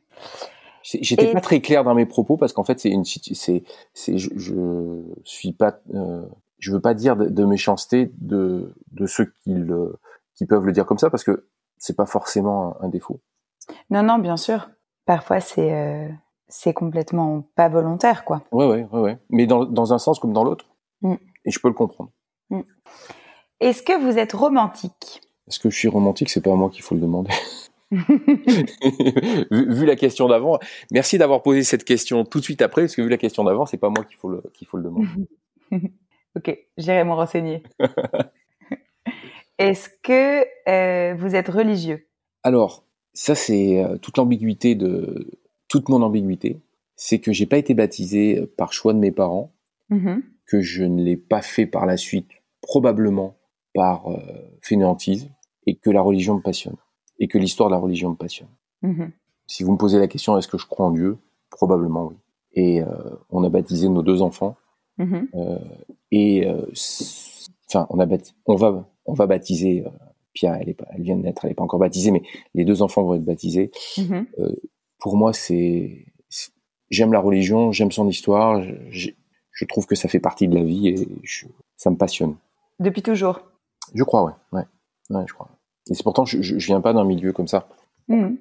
J'étais 0.83 1.29
Et- 1.29 1.33
pas 1.33 1.41
très 1.41 1.61
clair 1.61 1.83
dans 1.83 1.95
mes 1.95 2.05
propos 2.05 2.37
parce 2.37 2.53
qu'en 2.53 2.63
fait 2.63 2.79
c'est 2.79 2.89
une 2.89 3.05
situ- 3.05 3.35
c'est 3.35 3.63
c'est 3.93 4.17
je, 4.17 4.29
je 4.37 5.01
suis 5.23 5.51
pas 5.53 5.79
euh, 5.93 6.25
je 6.59 6.71
veux 6.71 6.79
pas 6.81 6.93
dire 6.93 7.15
de, 7.17 7.25
de 7.27 7.43
méchanceté 7.45 8.11
de 8.19 8.73
de 8.91 9.05
ceux 9.05 9.25
qui 9.43 9.53
le 9.53 9.97
qui 10.35 10.45
peuvent 10.45 10.65
le 10.65 10.71
dire 10.71 10.85
comme 10.85 10.99
ça 10.99 11.09
parce 11.09 11.23
que 11.23 11.47
c'est 11.77 11.95
pas 11.95 12.05
forcément 12.05 12.77
un, 12.81 12.85
un 12.85 12.89
défaut. 12.89 13.19
Non, 13.89 14.03
non, 14.03 14.17
bien 14.19 14.37
sûr. 14.37 14.69
Parfois, 15.07 15.39
c'est 15.39 15.73
euh, 15.73 16.07
c'est 16.47 16.73
complètement 16.73 17.49
pas 17.55 17.69
volontaire, 17.69 18.25
quoi. 18.25 18.43
Ouais 18.51 18.67
ouais 18.67 18.85
ouais 18.91 18.99
ouais. 18.99 19.17
Mais 19.29 19.47
dans 19.47 19.65
dans 19.65 19.93
un 19.93 19.97
sens 19.97 20.19
comme 20.19 20.33
dans 20.33 20.43
l'autre. 20.43 20.65
Mm. 21.01 21.15
Et 21.45 21.51
je 21.51 21.59
peux 21.59 21.69
le 21.69 21.73
comprendre. 21.73 22.11
Est-ce 23.59 23.81
que 23.81 23.99
vous 23.99 24.19
êtes 24.19 24.33
romantique? 24.33 25.21
Est-ce 25.47 25.59
que 25.59 25.69
je 25.69 25.77
suis 25.77 25.87
romantique? 25.87 26.29
C'est 26.29 26.41
pas 26.41 26.51
à 26.51 26.55
moi 26.55 26.69
qu'il 26.69 26.83
faut 26.83 26.93
le 26.93 27.01
demander. 27.01 27.31
vu, 27.91 29.73
vu 29.73 29.85
la 29.85 29.95
question 29.95 30.27
d'avant, 30.27 30.59
merci 30.91 31.17
d'avoir 31.17 31.41
posé 31.41 31.63
cette 31.63 31.85
question 31.85 32.25
tout 32.25 32.39
de 32.39 32.43
suite 32.43 32.61
après, 32.61 32.81
parce 32.83 32.95
que 32.95 33.01
vu 33.01 33.09
la 33.09 33.17
question 33.17 33.45
d'avant, 33.45 33.65
c'est 33.65 33.77
pas 33.77 33.89
moi 33.89 34.03
qu'il 34.03 34.17
faut 34.17 34.29
le 34.29 34.43
qu'il 34.53 34.67
faut 34.67 34.77
le 34.77 34.83
demander. 34.83 35.07
Ok, 36.35 36.55
j'irai 36.77 37.03
me 37.03 37.13
renseigner. 37.13 37.63
Est-ce 39.57 39.89
que 40.03 40.45
euh, 40.69 41.15
vous 41.15 41.33
êtes 41.33 41.47
religieux? 41.47 42.07
Alors, 42.43 42.83
ça 43.19 43.33
c'est 43.35 43.83
euh, 43.83 43.97
toute 43.97 44.17
l'ambiguïté 44.17 44.75
de 44.75 45.31
toute 45.69 45.89
mon 45.89 46.01
ambiguïté, 46.03 46.61
c'est 46.95 47.19
que 47.19 47.31
j'ai 47.33 47.45
pas 47.47 47.57
été 47.57 47.73
baptisé 47.73 48.45
par 48.57 48.73
choix 48.73 48.93
de 48.93 48.99
mes 48.99 49.11
parents, 49.11 49.51
Mhm. 49.89 50.21
que 50.45 50.61
je 50.61 50.83
ne 50.83 51.01
l'ai 51.03 51.17
pas 51.17 51.41
fait 51.41 51.65
par 51.65 51.85
la 51.85 51.97
suite, 51.97 52.29
probablement 52.61 53.37
par 53.73 54.07
euh, 54.11 54.17
fainéantise, 54.61 55.29
et 55.65 55.75
que 55.75 55.89
la 55.89 56.01
religion 56.01 56.35
me 56.35 56.41
passionne, 56.41 56.75
et 57.19 57.27
que 57.27 57.37
l'histoire 57.37 57.69
de 57.69 57.73
la 57.75 57.79
religion 57.79 58.09
me 58.11 58.15
passionne. 58.15 58.49
Mhm. 58.81 59.11
Si 59.47 59.63
vous 59.63 59.71
me 59.71 59.77
posez 59.77 59.97
la 59.99 60.07
question, 60.07 60.37
est-ce 60.37 60.47
que 60.47 60.57
je 60.57 60.65
crois 60.67 60.85
en 60.85 60.91
Dieu? 60.91 61.17
Probablement 61.49 62.07
oui. 62.07 62.15
Et 62.53 62.81
euh, 62.81 62.87
on 63.29 63.43
a 63.43 63.49
baptisé 63.49 63.87
nos 63.89 64.01
deux 64.03 64.21
enfants. 64.21 64.55
Mhm. 64.97 65.27
Euh, 65.35 65.57
et 66.11 66.47
euh, 66.47 66.65
enfin, 67.69 67.87
on 67.89 67.99
a 67.99 68.05
bapti- 68.05 68.33
on 68.45 68.55
va, 68.55 68.87
on 69.05 69.13
va 69.13 69.25
baptiser. 69.27 69.85
Euh, 70.37 70.39
Pierre, 70.39 70.57
elle, 70.61 70.69
est 70.69 70.73
pas, 70.73 70.85
elle 70.91 71.01
vient 71.01 71.15
de 71.15 71.21
naître, 71.23 71.43
elle 71.45 71.51
n'est 71.51 71.55
pas 71.55 71.63
encore 71.63 71.79
baptisée, 71.79 72.11
mais 72.11 72.21
les 72.53 72.65
deux 72.65 72.81
enfants 72.81 73.03
vont 73.03 73.15
être 73.15 73.25
baptisés. 73.25 73.71
Mhm. 73.97 74.25
Pour 74.99 75.15
moi, 75.17 75.33
c'est, 75.33 76.05
j'aime 76.89 77.13
la 77.13 77.19
religion, 77.19 77.71
j'aime 77.71 77.91
son 77.91 78.07
histoire. 78.07 78.61
je- 78.89 79.09
trouve 79.67 79.87
que 79.87 79.95
ça 79.95 80.07
fait 80.07 80.19
partie 80.19 80.47
de 80.47 80.53
la 80.55 80.63
vie 80.63 80.87
et 80.89 81.07
je- 81.23 81.47
ça 81.77 81.89
me 81.89 81.95
passionne. 81.97 82.35
Depuis 82.79 83.01
toujours 83.01 83.41
Je 83.95 84.03
crois, 84.03 84.23
ouais, 84.23 84.33
ouais, 84.51 84.65
ouais, 85.09 85.23
je 85.27 85.33
crois. 85.33 85.49
Et 85.89 85.95
c'est 85.95 86.03
pourtant, 86.03 86.25
je, 86.25 86.41
je 86.41 86.65
viens 86.67 86.79
pas 86.81 86.93
d'un 86.93 87.03
milieu 87.05 87.31
comme 87.33 87.47
ça. 87.47 87.67
Mhm. 88.07 88.37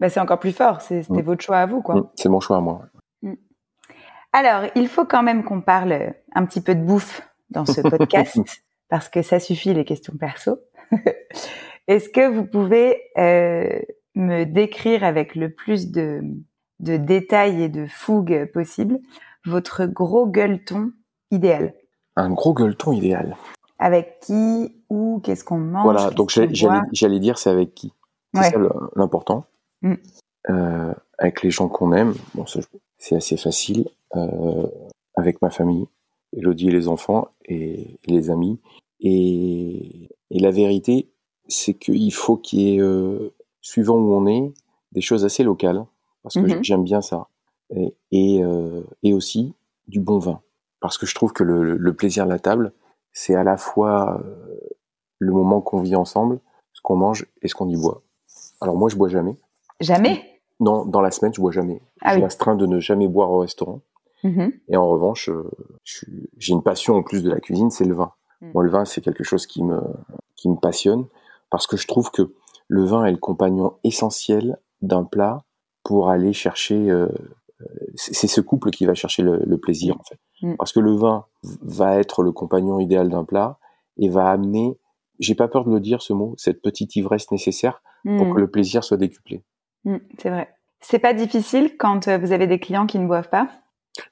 Bah, 0.00 0.08
C'est 0.08 0.20
encore 0.20 0.38
plus 0.40 0.52
fort, 0.52 0.80
c'est- 0.80 1.02
c'était 1.02 1.20
Mm. 1.22 1.26
votre 1.26 1.42
choix 1.44 1.58
à 1.58 1.66
vous, 1.66 1.82
quoi. 1.82 1.94
Mm, 1.96 2.08
C'est 2.14 2.28
mon 2.30 2.40
choix 2.40 2.56
à 2.56 2.60
moi. 2.60 2.82
Alors, 4.32 4.68
il 4.74 4.88
faut 4.88 5.04
quand 5.04 5.22
même 5.22 5.44
qu'on 5.44 5.60
parle 5.60 6.14
un 6.34 6.44
petit 6.46 6.60
peu 6.60 6.74
de 6.74 6.82
bouffe 6.82 7.22
dans 7.50 7.64
ce 7.66 7.80
podcast, 8.36 8.38
parce 8.88 9.08
que 9.08 9.22
ça 9.22 9.38
suffit 9.40 9.74
les 9.74 9.84
questions 9.84 10.14
perso. 10.18 10.58
Est-ce 11.86 12.08
que 12.08 12.28
vous 12.28 12.44
pouvez 12.46 13.00
euh, 13.18 13.80
me 14.14 14.44
décrire 14.44 15.04
avec 15.04 15.34
le 15.34 15.50
plus 15.50 15.90
de, 15.90 16.22
de 16.80 16.96
détails 16.96 17.62
et 17.62 17.68
de 17.68 17.86
fougue 17.86 18.50
possible 18.52 18.98
votre 19.44 19.84
gros 19.86 20.26
gueuleton 20.26 20.92
idéal? 21.30 21.74
Un 22.16 22.30
gros 22.30 22.54
gueuleton 22.54 22.92
idéal. 22.92 23.36
Avec 23.78 24.20
qui, 24.20 24.76
où, 24.88 25.20
qu'est-ce 25.24 25.44
qu'on 25.44 25.58
mange 25.58 25.84
Voilà, 25.84 26.10
donc 26.10 26.30
j'allais, 26.30 27.18
dire 27.18 27.38
c'est 27.38 27.50
avec 27.50 27.74
qui. 27.74 27.92
C'est 28.32 28.40
Ouais. 28.40 28.50
ça 28.50 28.58
l'important. 28.96 29.46
Mm. 29.82 29.94
Euh, 30.50 30.94
avec 31.18 31.42
les 31.42 31.50
gens 31.50 31.68
qu'on 31.68 31.92
aime, 31.92 32.14
bon, 32.34 32.44
c'est 32.98 33.16
assez 33.16 33.36
facile. 33.36 33.88
Euh, 34.16 34.66
avec 35.16 35.42
ma 35.42 35.50
famille, 35.50 35.86
Elodie 36.32 36.68
et 36.68 36.72
les 36.72 36.88
enfants 36.88 37.28
et, 37.44 37.98
et 38.04 38.10
les 38.10 38.30
amis. 38.30 38.60
Et, 39.00 40.08
et 40.30 40.38
la 40.38 40.50
vérité, 40.50 41.10
c'est 41.48 41.74
qu'il 41.74 42.12
faut 42.12 42.36
qu'il 42.36 42.60
y 42.60 42.76
ait, 42.76 42.80
euh, 42.80 43.32
suivant 43.60 43.96
où 43.96 44.12
on 44.14 44.26
est, 44.26 44.52
des 44.92 45.00
choses 45.00 45.24
assez 45.24 45.42
locales, 45.42 45.84
parce 46.22 46.34
que 46.36 46.40
Mhm. 46.40 46.62
j'aime 46.64 46.84
bien 46.84 47.00
ça. 47.00 47.28
Et, 47.70 47.94
et, 48.12 48.42
euh, 48.44 48.82
et 49.02 49.12
aussi 49.14 49.54
du 49.88 50.00
bon 50.00 50.18
vin. 50.18 50.40
Parce 50.80 50.98
que 50.98 51.06
je 51.06 51.14
trouve 51.14 51.32
que 51.32 51.42
le, 51.44 51.76
le 51.76 51.92
plaisir 51.94 52.24
de 52.26 52.30
la 52.30 52.38
table, 52.38 52.72
c'est 53.12 53.34
à 53.34 53.42
la 53.42 53.56
fois 53.56 54.20
euh, 54.22 54.58
le 55.18 55.32
moment 55.32 55.60
qu'on 55.60 55.80
vit 55.80 55.96
ensemble, 55.96 56.40
ce 56.72 56.80
qu'on 56.82 56.96
mange 56.96 57.26
et 57.42 57.48
ce 57.48 57.54
qu'on 57.54 57.68
y 57.68 57.76
boit. 57.76 58.02
Alors 58.60 58.76
moi, 58.76 58.88
je 58.88 58.96
bois 58.96 59.08
jamais. 59.08 59.36
Jamais? 59.80 60.22
Non, 60.60 60.84
dans 60.84 61.00
la 61.00 61.10
semaine, 61.10 61.32
je 61.34 61.40
bois 61.40 61.50
jamais. 61.52 61.80
Ah 62.00 62.10
je 62.12 62.16
oui. 62.16 62.22
m'astreins 62.22 62.54
de 62.54 62.66
ne 62.66 62.78
jamais 62.80 63.08
boire 63.08 63.30
au 63.30 63.38
restaurant. 63.38 63.80
Mhm. 64.22 64.52
Et 64.68 64.76
en 64.76 64.88
revanche, 64.88 65.28
j'ai 66.38 66.52
une 66.52 66.62
passion 66.62 66.94
en 66.94 67.02
plus 67.02 67.22
de 67.22 67.30
la 67.30 67.40
cuisine, 67.40 67.70
c'est 67.70 67.84
le 67.84 67.94
vin. 67.94 68.12
Mm. 68.40 68.50
Moi, 68.54 68.64
le 68.64 68.70
vin, 68.70 68.84
c'est 68.84 69.00
quelque 69.00 69.24
chose 69.24 69.46
qui 69.46 69.62
me, 69.62 69.80
qui 70.36 70.48
me 70.48 70.56
passionne 70.56 71.06
parce 71.54 71.68
que 71.68 71.76
je 71.76 71.86
trouve 71.86 72.10
que 72.10 72.34
le 72.66 72.84
vin 72.84 73.04
est 73.04 73.12
le 73.12 73.16
compagnon 73.16 73.74
essentiel 73.84 74.58
d'un 74.82 75.04
plat 75.04 75.44
pour 75.84 76.10
aller 76.10 76.32
chercher. 76.32 76.90
euh, 76.90 77.06
c'est 77.94 78.26
ce 78.26 78.40
couple 78.40 78.70
qui 78.70 78.84
va 78.86 78.94
chercher 78.94 79.22
le, 79.22 79.38
le 79.38 79.58
plaisir, 79.58 79.96
en 79.98 80.02
fait. 80.02 80.18
Mm. 80.42 80.56
Parce 80.56 80.72
que 80.72 80.80
le 80.80 80.96
vin 80.96 81.26
va 81.62 81.96
être 82.00 82.24
le 82.24 82.32
compagnon 82.32 82.80
idéal 82.80 83.08
d'un 83.08 83.24
plat 83.24 83.58
et 83.98 84.08
va 84.08 84.28
amener, 84.30 84.76
j'ai 85.20 85.36
pas 85.36 85.46
peur 85.46 85.64
de 85.64 85.70
le 85.70 85.78
dire 85.78 86.02
ce 86.02 86.12
mot, 86.12 86.34
cette 86.36 86.60
petite 86.60 86.96
ivresse 86.96 87.30
nécessaire 87.30 87.80
pour 88.02 88.26
Mhm. 88.26 88.34
que 88.34 88.40
le 88.40 88.50
plaisir 88.50 88.82
soit 88.82 88.96
décuplé. 88.96 89.44
C'est 90.18 90.30
vrai. 90.30 90.52
C'est 90.80 90.98
pas 90.98 91.14
difficile 91.14 91.76
quand 91.78 92.08
euh, 92.08 92.18
vous 92.18 92.32
avez 92.32 92.46
des 92.48 92.58
clients 92.58 92.86
qui 92.86 92.98
ne 92.98 93.06
boivent 93.06 93.30
pas? 93.30 93.48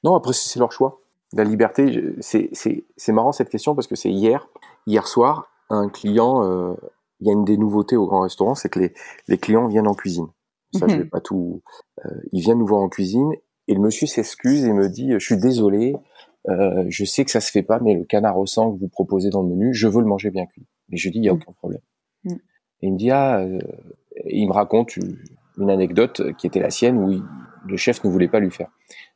Non, 0.05 0.15
après, 0.15 0.31
c'est 0.33 0.59
leur 0.59 0.71
choix. 0.71 1.01
La 1.33 1.43
liberté, 1.43 2.15
c'est 2.21 3.11
marrant 3.11 3.33
cette 3.33 3.49
question 3.49 3.75
parce 3.75 3.87
que 3.87 3.95
c'est 3.95 4.09
hier, 4.11 4.47
hier 4.87 5.05
soir, 5.07 5.49
un 5.69 5.89
client, 5.89 6.43
euh, 6.43 6.73
il 7.19 7.27
y 7.27 7.29
a 7.29 7.33
une 7.33 7.45
des 7.45 7.57
nouveautés 7.57 7.95
au 7.95 8.05
grand 8.07 8.21
restaurant, 8.21 8.55
c'est 8.55 8.69
que 8.69 8.79
les, 8.79 8.93
les 9.27 9.37
clients 9.37 9.67
viennent 9.67 9.87
en 9.87 9.93
cuisine. 9.93 10.27
Ça, 10.73 10.87
je 10.87 10.95
Mhm. 10.95 11.01
vais 11.03 11.07
pas 11.09 11.21
tout. 11.21 11.61
Euh, 12.05 12.09
ils 12.31 12.41
viennent 12.41 12.57
nous 12.59 12.65
voir 12.65 12.81
en 12.81 12.89
cuisine 12.89 13.31
et 13.67 13.75
le 13.75 13.79
monsieur 13.79 14.07
s'excuse 14.07 14.63
et 14.65 14.73
me 14.73 14.89
dit 14.89 15.11
Je 15.11 15.19
suis 15.19 15.37
désolé, 15.37 15.95
euh, 16.49 16.85
je 16.89 17.05
sais 17.05 17.23
que 17.23 17.31
ça 17.31 17.39
se 17.41 17.51
fait 17.51 17.61
pas, 17.63 17.79
mais 17.79 17.93
le 17.93 18.03
canard 18.05 18.37
au 18.39 18.45
sang 18.45 18.73
que 18.73 18.79
vous 18.79 18.87
proposez 18.89 19.29
dans 19.29 19.43
le 19.43 19.49
menu, 19.49 19.73
je 19.73 19.87
veux 19.87 20.01
le 20.01 20.07
manger 20.07 20.31
bien 20.31 20.45
cuit. 20.47 20.65
Et 20.91 20.97
je 20.97 21.09
dis 21.09 21.19
Il 21.19 21.25
y 21.25 21.29
a 21.29 21.33
Mhm. 21.33 21.39
aucun 21.41 21.51
problème. 21.53 21.81
Mhm. 22.23 22.33
Et 22.81 22.87
il 22.87 22.93
me 22.93 22.97
dit 22.97 23.11
Ah, 23.11 23.39
euh, 23.39 23.59
et 24.25 24.39
il 24.39 24.47
me 24.47 24.53
raconte 24.53 24.97
une 25.57 25.69
anecdote 25.69 26.35
qui 26.37 26.47
était 26.47 26.59
la 26.59 26.69
sienne 26.71 26.97
où 26.97 27.11
il- 27.11 27.23
le 27.65 27.77
chef 27.77 28.03
ne 28.03 28.09
voulait 28.09 28.27
pas 28.27 28.39
lui 28.39 28.51
faire. 28.51 28.69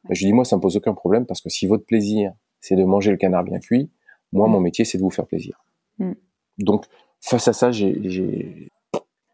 Ben, 0.05 0.13
je 0.13 0.21
lui 0.21 0.27
dis, 0.27 0.33
moi, 0.33 0.45
ça 0.45 0.55
me 0.55 0.61
pose 0.61 0.77
aucun 0.77 0.93
problème 0.93 1.25
parce 1.25 1.41
que 1.41 1.49
si 1.49 1.67
votre 1.67 1.85
plaisir, 1.85 2.31
c'est 2.61 2.75
de 2.77 2.83
manger 2.85 3.11
le 3.11 3.17
canard 3.17 3.43
bien 3.43 3.59
cuit, 3.59 3.91
moi, 4.31 4.47
Mm. 4.47 4.51
mon 4.51 4.59
métier, 4.61 4.85
c'est 4.85 4.97
de 4.97 5.03
vous 5.03 5.09
faire 5.09 5.25
plaisir. 5.27 5.61
Mm. 5.99 6.13
Donc, 6.59 6.85
face 7.21 7.47
à 7.47 7.53
ça, 7.53 7.71
j'ai, 7.71 8.69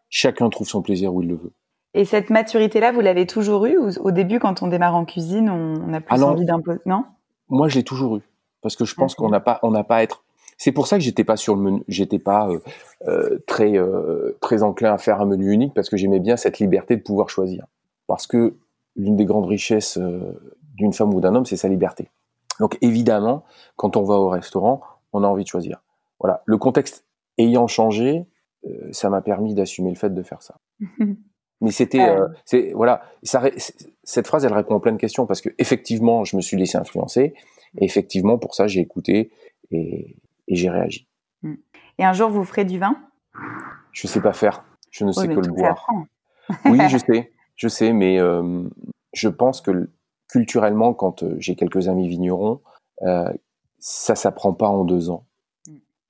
chacun 0.10 0.50
trouve 0.50 0.68
son 0.68 0.82
plaisir 0.82 1.14
où 1.14 1.22
il 1.22 1.30
le 1.30 1.36
veut. 1.36 1.52
Et 1.96 2.06
cette 2.06 2.30
maturité-là, 2.30 2.92
vous 2.92 3.02
l'avez 3.02 3.28
toujours 3.28 3.66
eue 3.66 3.78
ou 3.78 3.90
au 4.00 4.12
début, 4.12 4.40
quand 4.40 4.64
on 4.64 4.68
démarre 4.68 4.96
en 4.96 5.06
cuisine, 5.06 5.50
on, 5.50 5.94
a 5.94 6.02
plus 6.02 6.22
Ah 6.22 6.26
envie 6.26 6.46
d'imposer 6.46 6.80
Non? 6.86 7.06
Moi, 7.50 7.68
je 7.68 7.76
l'ai 7.76 7.84
toujours 7.84 8.18
eu. 8.18 8.22
parce 8.62 8.76
que 8.76 8.86
je 8.86 8.96
pense 8.96 9.14
qu'on 9.14 9.30
n'a 9.30 9.40
pas, 9.40 9.60
on 9.62 9.72
n'a 9.72 9.84
pas 9.84 9.98
à 9.98 10.04
être. 10.04 10.24
C'est 10.58 10.72
pour 10.72 10.88
ça 10.88 10.98
que 10.98 11.04
j'étais 11.04 11.24
pas 11.24 11.36
sur 11.36 11.56
le 11.56 11.62
menu, 11.62 11.84
j'étais 11.88 12.20
pas 12.20 12.48
euh, 12.48 12.60
euh, 13.08 13.40
très 13.48 13.78
euh, 13.78 14.38
très 14.40 14.64
enclin 14.64 14.94
à 14.94 14.98
faire 14.98 15.20
un 15.20 15.26
menu 15.26 15.52
unique 15.52 15.74
parce 15.74 15.90
que 15.90 15.98
j'aimais 15.98 16.20
bien 16.20 16.38
cette 16.38 16.60
liberté 16.60 16.96
de 16.96 17.02
pouvoir 17.02 17.30
choisir. 17.30 17.66
Parce 18.08 18.28
que 18.28 18.56
l'une 18.96 19.16
des 19.16 19.26
grandes 19.26 19.48
richesses 19.48 20.00
d'une 20.76 20.94
femme 20.94 21.14
ou 21.14 21.22
d'un 21.22 21.36
homme, 21.36 21.46
c'est 21.46 21.58
sa 21.58 21.68
liberté. 21.68 22.10
Donc 22.60 22.78
évidemment, 22.82 23.44
quand 23.76 23.98
on 23.98 24.04
va 24.04 24.16
au 24.16 24.30
restaurant, 24.30 24.82
on 25.12 25.24
a 25.24 25.28
envie 25.28 25.44
de 25.44 25.50
choisir. 25.50 25.82
Voilà, 26.20 26.44
le 26.46 26.58
contexte 26.58 27.06
ayant 27.38 27.68
changé, 27.68 28.26
ça 28.92 29.10
m'a 29.10 29.22
permis 29.22 29.54
d'assumer 29.54 29.90
le 29.90 29.96
fait 29.96 30.14
de 30.14 30.24
faire 30.24 30.42
ça. 30.42 30.60
Mais 31.62 31.72
c'était, 31.72 32.02
euh, 32.02 32.28
c'est 32.44 32.74
voilà, 32.74 33.04
ça, 33.24 33.42
cette 34.04 34.28
phrase, 34.28 34.44
elle 34.44 34.54
répond 34.54 34.76
à 34.76 34.82
plein 34.82 34.92
de 34.92 34.98
questions 34.98 35.26
parce 35.26 35.40
que 35.40 35.50
effectivement, 35.60 36.26
je 36.26 36.36
me 36.36 36.42
suis 36.42 36.58
laissé 36.58 36.78
influencer 36.78 37.34
et 37.78 37.86
effectivement, 37.86 38.38
pour 38.38 38.54
ça, 38.54 38.68
j'ai 38.68 38.82
écouté 38.82 39.32
et, 39.72 40.18
et 40.50 40.56
j'ai 40.56 40.70
réagi. 40.70 41.08
Mm. 41.42 41.54
Et 42.00 42.04
un 42.04 42.12
jour, 42.12 42.30
vous 42.30 42.44
ferez 42.44 42.66
du 42.66 42.80
vin? 42.80 42.98
Je 43.94 44.08
sais 44.08 44.22
pas 44.22 44.34
faire. 44.34 44.66
Je 44.92 45.06
ne 45.06 45.12
sais 45.14 45.28
que 45.28 45.40
le 45.40 45.54
boire. 45.54 45.88
oui, 46.66 46.80
je 46.90 46.98
sais, 46.98 47.32
je 47.56 47.68
sais, 47.68 47.94
mais 47.94 48.20
euh, 48.20 48.64
je 49.14 49.30
pense 49.30 49.62
que 49.62 49.90
culturellement, 50.28 50.94
quand 50.94 51.24
euh, 51.24 51.36
j'ai 51.40 51.56
quelques 51.56 51.88
amis 51.88 52.08
vignerons, 52.08 52.62
euh, 53.04 53.32
ça 53.80 54.16
s'apprend 54.16 54.54
pas 54.54 54.68
en 54.68 54.84
deux 54.84 55.10
ans. 55.10 55.26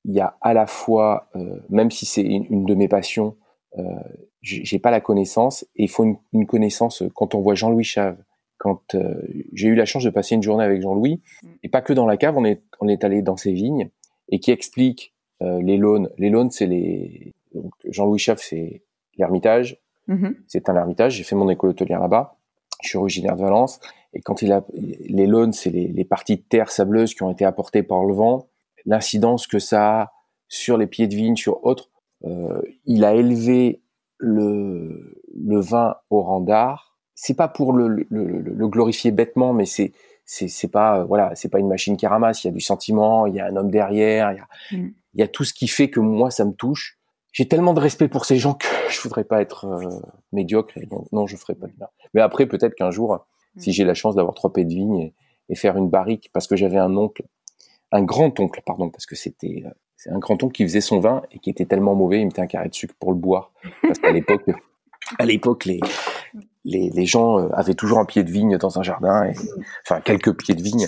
Il 0.05 0.13
y 0.13 0.19
a 0.19 0.37
à 0.41 0.53
la 0.53 0.67
fois, 0.67 1.29
euh, 1.35 1.59
même 1.69 1.91
si 1.91 2.05
c'est 2.05 2.21
une, 2.21 2.45
une, 2.49 2.65
de 2.65 2.75
mes 2.75 2.87
passions, 2.87 3.35
euh, 3.77 3.83
j'ai 4.41 4.77
pas 4.77 4.91
la 4.91 4.99
connaissance 4.99 5.63
et 5.77 5.83
il 5.83 5.89
faut 5.89 6.03
une, 6.03 6.17
une, 6.33 6.45
connaissance 6.45 7.01
quand 7.15 7.33
on 7.33 7.39
voit 7.39 7.55
Jean-Louis 7.55 7.85
Chave. 7.85 8.17
Quand 8.57 8.93
euh, 8.93 9.21
j'ai 9.53 9.69
eu 9.69 9.75
la 9.75 9.85
chance 9.85 10.03
de 10.03 10.09
passer 10.09 10.35
une 10.35 10.43
journée 10.43 10.65
avec 10.65 10.81
Jean-Louis 10.81 11.21
mm. 11.41 11.47
et 11.63 11.69
pas 11.69 11.81
que 11.81 11.93
dans 11.93 12.05
la 12.05 12.17
cave 12.17 12.37
on 12.37 12.45
est 12.45 12.61
on 12.81 12.87
est 12.89 13.03
allé 13.03 13.21
dans 13.21 13.37
ses 13.37 13.53
vignes 13.53 13.89
et 14.29 14.39
qui 14.39 14.51
explique 14.51 15.13
euh, 15.41 15.61
les 15.61 15.77
lawns 15.77 16.09
les 16.17 16.29
lawns 16.29 16.51
c'est 16.51 16.65
les 16.65 17.31
Jean-Louis 17.85 18.19
Chave 18.19 18.39
c'est 18.41 18.83
l'Ermitage. 19.17 19.79
Mm-hmm. 20.09 20.35
c'est 20.47 20.67
un 20.67 20.75
ermitage. 20.75 21.13
J'ai 21.15 21.23
fait 21.23 21.35
mon 21.35 21.49
école 21.49 21.69
hôtelière 21.69 22.01
là-bas. 22.01 22.35
Je 22.81 22.89
suis 22.89 22.97
originaire 22.97 23.37
de 23.37 23.41
Valence. 23.41 23.79
Et 24.13 24.19
quand 24.19 24.41
il 24.41 24.51
a 24.51 24.65
les 24.73 25.25
lawns 25.25 25.53
c'est 25.53 25.69
les, 25.69 25.87
les 25.87 26.05
parties 26.05 26.35
de 26.35 26.41
terre 26.41 26.69
sableuse 26.69 27.13
qui 27.13 27.23
ont 27.23 27.31
été 27.31 27.45
apportées 27.45 27.83
par 27.83 28.03
le 28.03 28.13
vent 28.13 28.49
l'incidence 28.85 29.47
que 29.47 29.59
ça 29.59 30.01
a 30.01 30.11
sur 30.47 30.77
les 30.77 30.87
pieds 30.87 31.07
de 31.07 31.15
vigne 31.15 31.35
sur 31.35 31.65
autres 31.65 31.89
euh, 32.25 32.61
il 32.85 33.03
a 33.03 33.15
élevé 33.15 33.81
le, 34.17 35.21
le 35.35 35.59
vin 35.59 35.95
au 36.09 36.21
rang 36.21 36.39
d'art. 36.39 36.97
C'est 37.15 37.35
pas 37.35 37.47
pour 37.47 37.73
le, 37.73 37.87
le, 37.87 38.05
le, 38.09 38.67
glorifier 38.67 39.11
bêtement, 39.11 39.53
mais 39.53 39.65
c'est 39.65 39.93
c'est 40.25 40.71
pas 40.71 40.99
euh, 40.99 41.03
voilà 41.03 41.35
c'est 41.35 41.49
pas 41.49 41.59
une 41.59 41.67
machine 41.67 41.97
qui 41.97 42.07
ramasse. 42.07 42.43
Il 42.43 42.47
y 42.47 42.49
a 42.49 42.53
du 42.53 42.61
sentiment, 42.61 43.27
il 43.27 43.35
y 43.35 43.39
a 43.39 43.45
un 43.45 43.55
homme 43.55 43.69
derrière, 43.69 44.31
il 44.31 44.37
y 44.37 44.39
a 44.39 44.77
mm. 44.77 44.93
il 45.13 45.19
y 45.19 45.23
a 45.23 45.27
tout 45.27 45.43
ce 45.43 45.53
qui 45.53 45.67
fait 45.67 45.89
que 45.89 45.99
moi 45.99 46.31
ça 46.31 46.45
me 46.45 46.53
touche. 46.53 46.97
J'ai 47.33 47.47
tellement 47.47 47.73
de 47.73 47.79
respect 47.79 48.07
pour 48.07 48.25
ces 48.25 48.37
gens 48.37 48.53
que 48.53 48.67
je 48.89 49.01
voudrais 49.01 49.25
pas 49.25 49.41
être 49.41 49.65
euh, 49.65 49.99
médiocre. 50.31 50.79
Donc, 50.89 51.11
non, 51.11 51.27
je 51.27 51.35
ferai 51.35 51.55
pas 51.55 51.67
de 51.67 51.73
bien. 51.73 51.87
Mais 52.13 52.21
après, 52.21 52.45
peut-être 52.45 52.75
qu'un 52.75 52.91
jour, 52.91 53.25
mm. 53.55 53.59
si 53.59 53.73
j'ai 53.73 53.83
la 53.83 53.93
chance 53.93 54.15
d'avoir 54.15 54.33
trois 54.33 54.53
pets 54.53 54.67
de 54.67 54.73
vigne 54.73 54.99
et, 54.99 55.13
et, 55.49 55.55
faire 55.55 55.77
une 55.77 55.89
barrique, 55.89 56.29
parce 56.31 56.47
que 56.47 56.55
j'avais 56.55 56.77
un 56.77 56.95
oncle, 56.95 57.23
un 57.93 58.03
grand 58.03 58.38
oncle, 58.39 58.62
pardon, 58.65 58.89
parce 58.89 59.06
que 59.06 59.15
c'était 59.15 59.63
c'est 59.95 60.10
un 60.10 60.19
grand 60.19 60.41
oncle 60.43 60.53
qui 60.53 60.63
faisait 60.63 60.82
son 60.82 60.99
vin 60.99 61.21
et 61.32 61.39
qui 61.39 61.49
était 61.49 61.65
tellement 61.65 61.95
mauvais, 61.95 62.19
il 62.19 62.25
mettait 62.25 62.41
un 62.41 62.47
carré 62.47 62.67
de 62.67 62.73
sucre 62.73 62.95
pour 62.99 63.12
le 63.12 63.17
boire. 63.17 63.53
Parce 63.82 63.99
qu'à 63.99 64.12
l'époque, 64.12 64.43
à 65.19 65.25
l'époque, 65.25 65.65
les, 65.65 65.79
les, 66.65 66.89
les, 66.89 67.06
gens 67.06 67.39
euh, 67.39 67.49
avaient 67.53 67.75
toujours 67.75 67.99
un 67.99 68.06
pied 68.06 68.23
de 68.23 68.32
vigne 68.32 68.58
dans 68.58 68.79
un 68.79 68.84
jardin, 68.84 69.23
et, 69.25 69.36
enfin 69.86 70.01
quelques 70.01 70.36
pieds 70.36 70.56
de 70.56 70.62
vigne, 70.62 70.88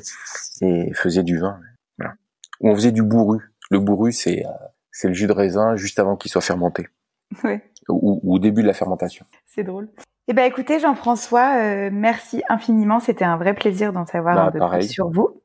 et 0.62 0.92
faisaient 0.94 1.24
du 1.24 1.38
vin. 1.38 1.60
Voilà. 1.98 2.16
Ou 2.60 2.72
on 2.72 2.76
faisait 2.76 2.92
du 2.92 3.04
bourru. 3.04 3.40
Le 3.70 3.80
bourru, 3.80 4.12
c'est 4.12 4.46
euh, 4.46 4.50
c'est 4.92 5.08
le 5.08 5.14
jus 5.14 5.28
de 5.28 5.34
raisin 5.34 5.76
juste 5.76 6.00
avant 6.00 6.16
qu'il 6.16 6.32
soit 6.32 6.42
fermenté. 6.42 6.88
Oui. 7.44 7.60
Ou, 7.88 8.20
ou, 8.24 8.36
au 8.36 8.40
début 8.40 8.64
de 8.64 8.68
la 8.68 8.74
fermentation. 8.74 9.26
C'est 9.46 9.64
drôle. 9.64 9.90
Eh 10.28 10.34
ben 10.34 10.44
écoutez 10.44 10.80
Jean-François, 10.80 11.58
euh, 11.58 11.90
merci 11.94 12.42
infiniment. 12.50 13.00
C'était 13.00 13.26
un 13.26 13.38
vrai 13.38 13.54
plaisir 13.54 13.94
d'en 13.94 14.08
savoir 14.08 14.36
bah, 14.36 14.46
un 14.48 14.52
peu 14.52 14.78
plus 14.78 14.90
sur 14.90 15.10
vous. 15.12 15.42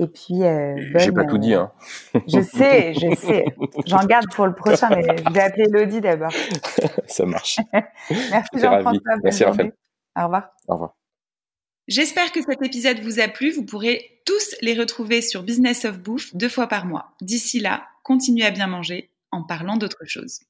Et 0.00 0.08
puis, 0.08 0.42
euh, 0.42 0.74
j'ai 0.96 1.12
pas 1.12 1.24
tout 1.24 1.38
dit, 1.38 1.54
hein. 1.54 1.70
Je 2.26 2.40
sais, 2.40 2.94
je 2.94 3.14
sais. 3.14 3.44
J'en 3.86 4.04
garde 4.04 4.26
pour 4.34 4.46
le 4.46 4.54
prochain, 4.54 4.88
mais 4.90 5.02
je 5.02 5.32
vais 5.32 5.40
appeler 5.40 5.66
Elodie 5.68 6.00
d'abord. 6.00 6.32
Ça 7.06 7.24
marche. 7.24 7.58
Merci 8.10 8.58
Jean-François. 8.58 9.16
Merci 9.22 9.44
Raphaël. 9.44 9.72
Au 10.16 10.24
revoir. 10.24 10.50
Au 10.66 10.72
revoir. 10.72 10.96
J'espère 11.86 12.32
que 12.32 12.42
cet 12.42 12.60
épisode 12.62 12.98
vous 13.00 13.20
a 13.20 13.28
plu. 13.28 13.50
Vous 13.50 13.64
pourrez 13.64 14.20
tous 14.26 14.56
les 14.62 14.74
retrouver 14.74 15.22
sur 15.22 15.42
Business 15.42 15.84
of 15.84 16.00
Bouffe 16.00 16.34
deux 16.34 16.48
fois 16.48 16.66
par 16.66 16.86
mois. 16.86 17.10
D'ici 17.20 17.60
là, 17.60 17.84
continuez 18.02 18.46
à 18.46 18.50
bien 18.50 18.66
manger 18.66 19.10
en 19.30 19.44
parlant 19.44 19.76
d'autre 19.76 20.04
chose. 20.06 20.40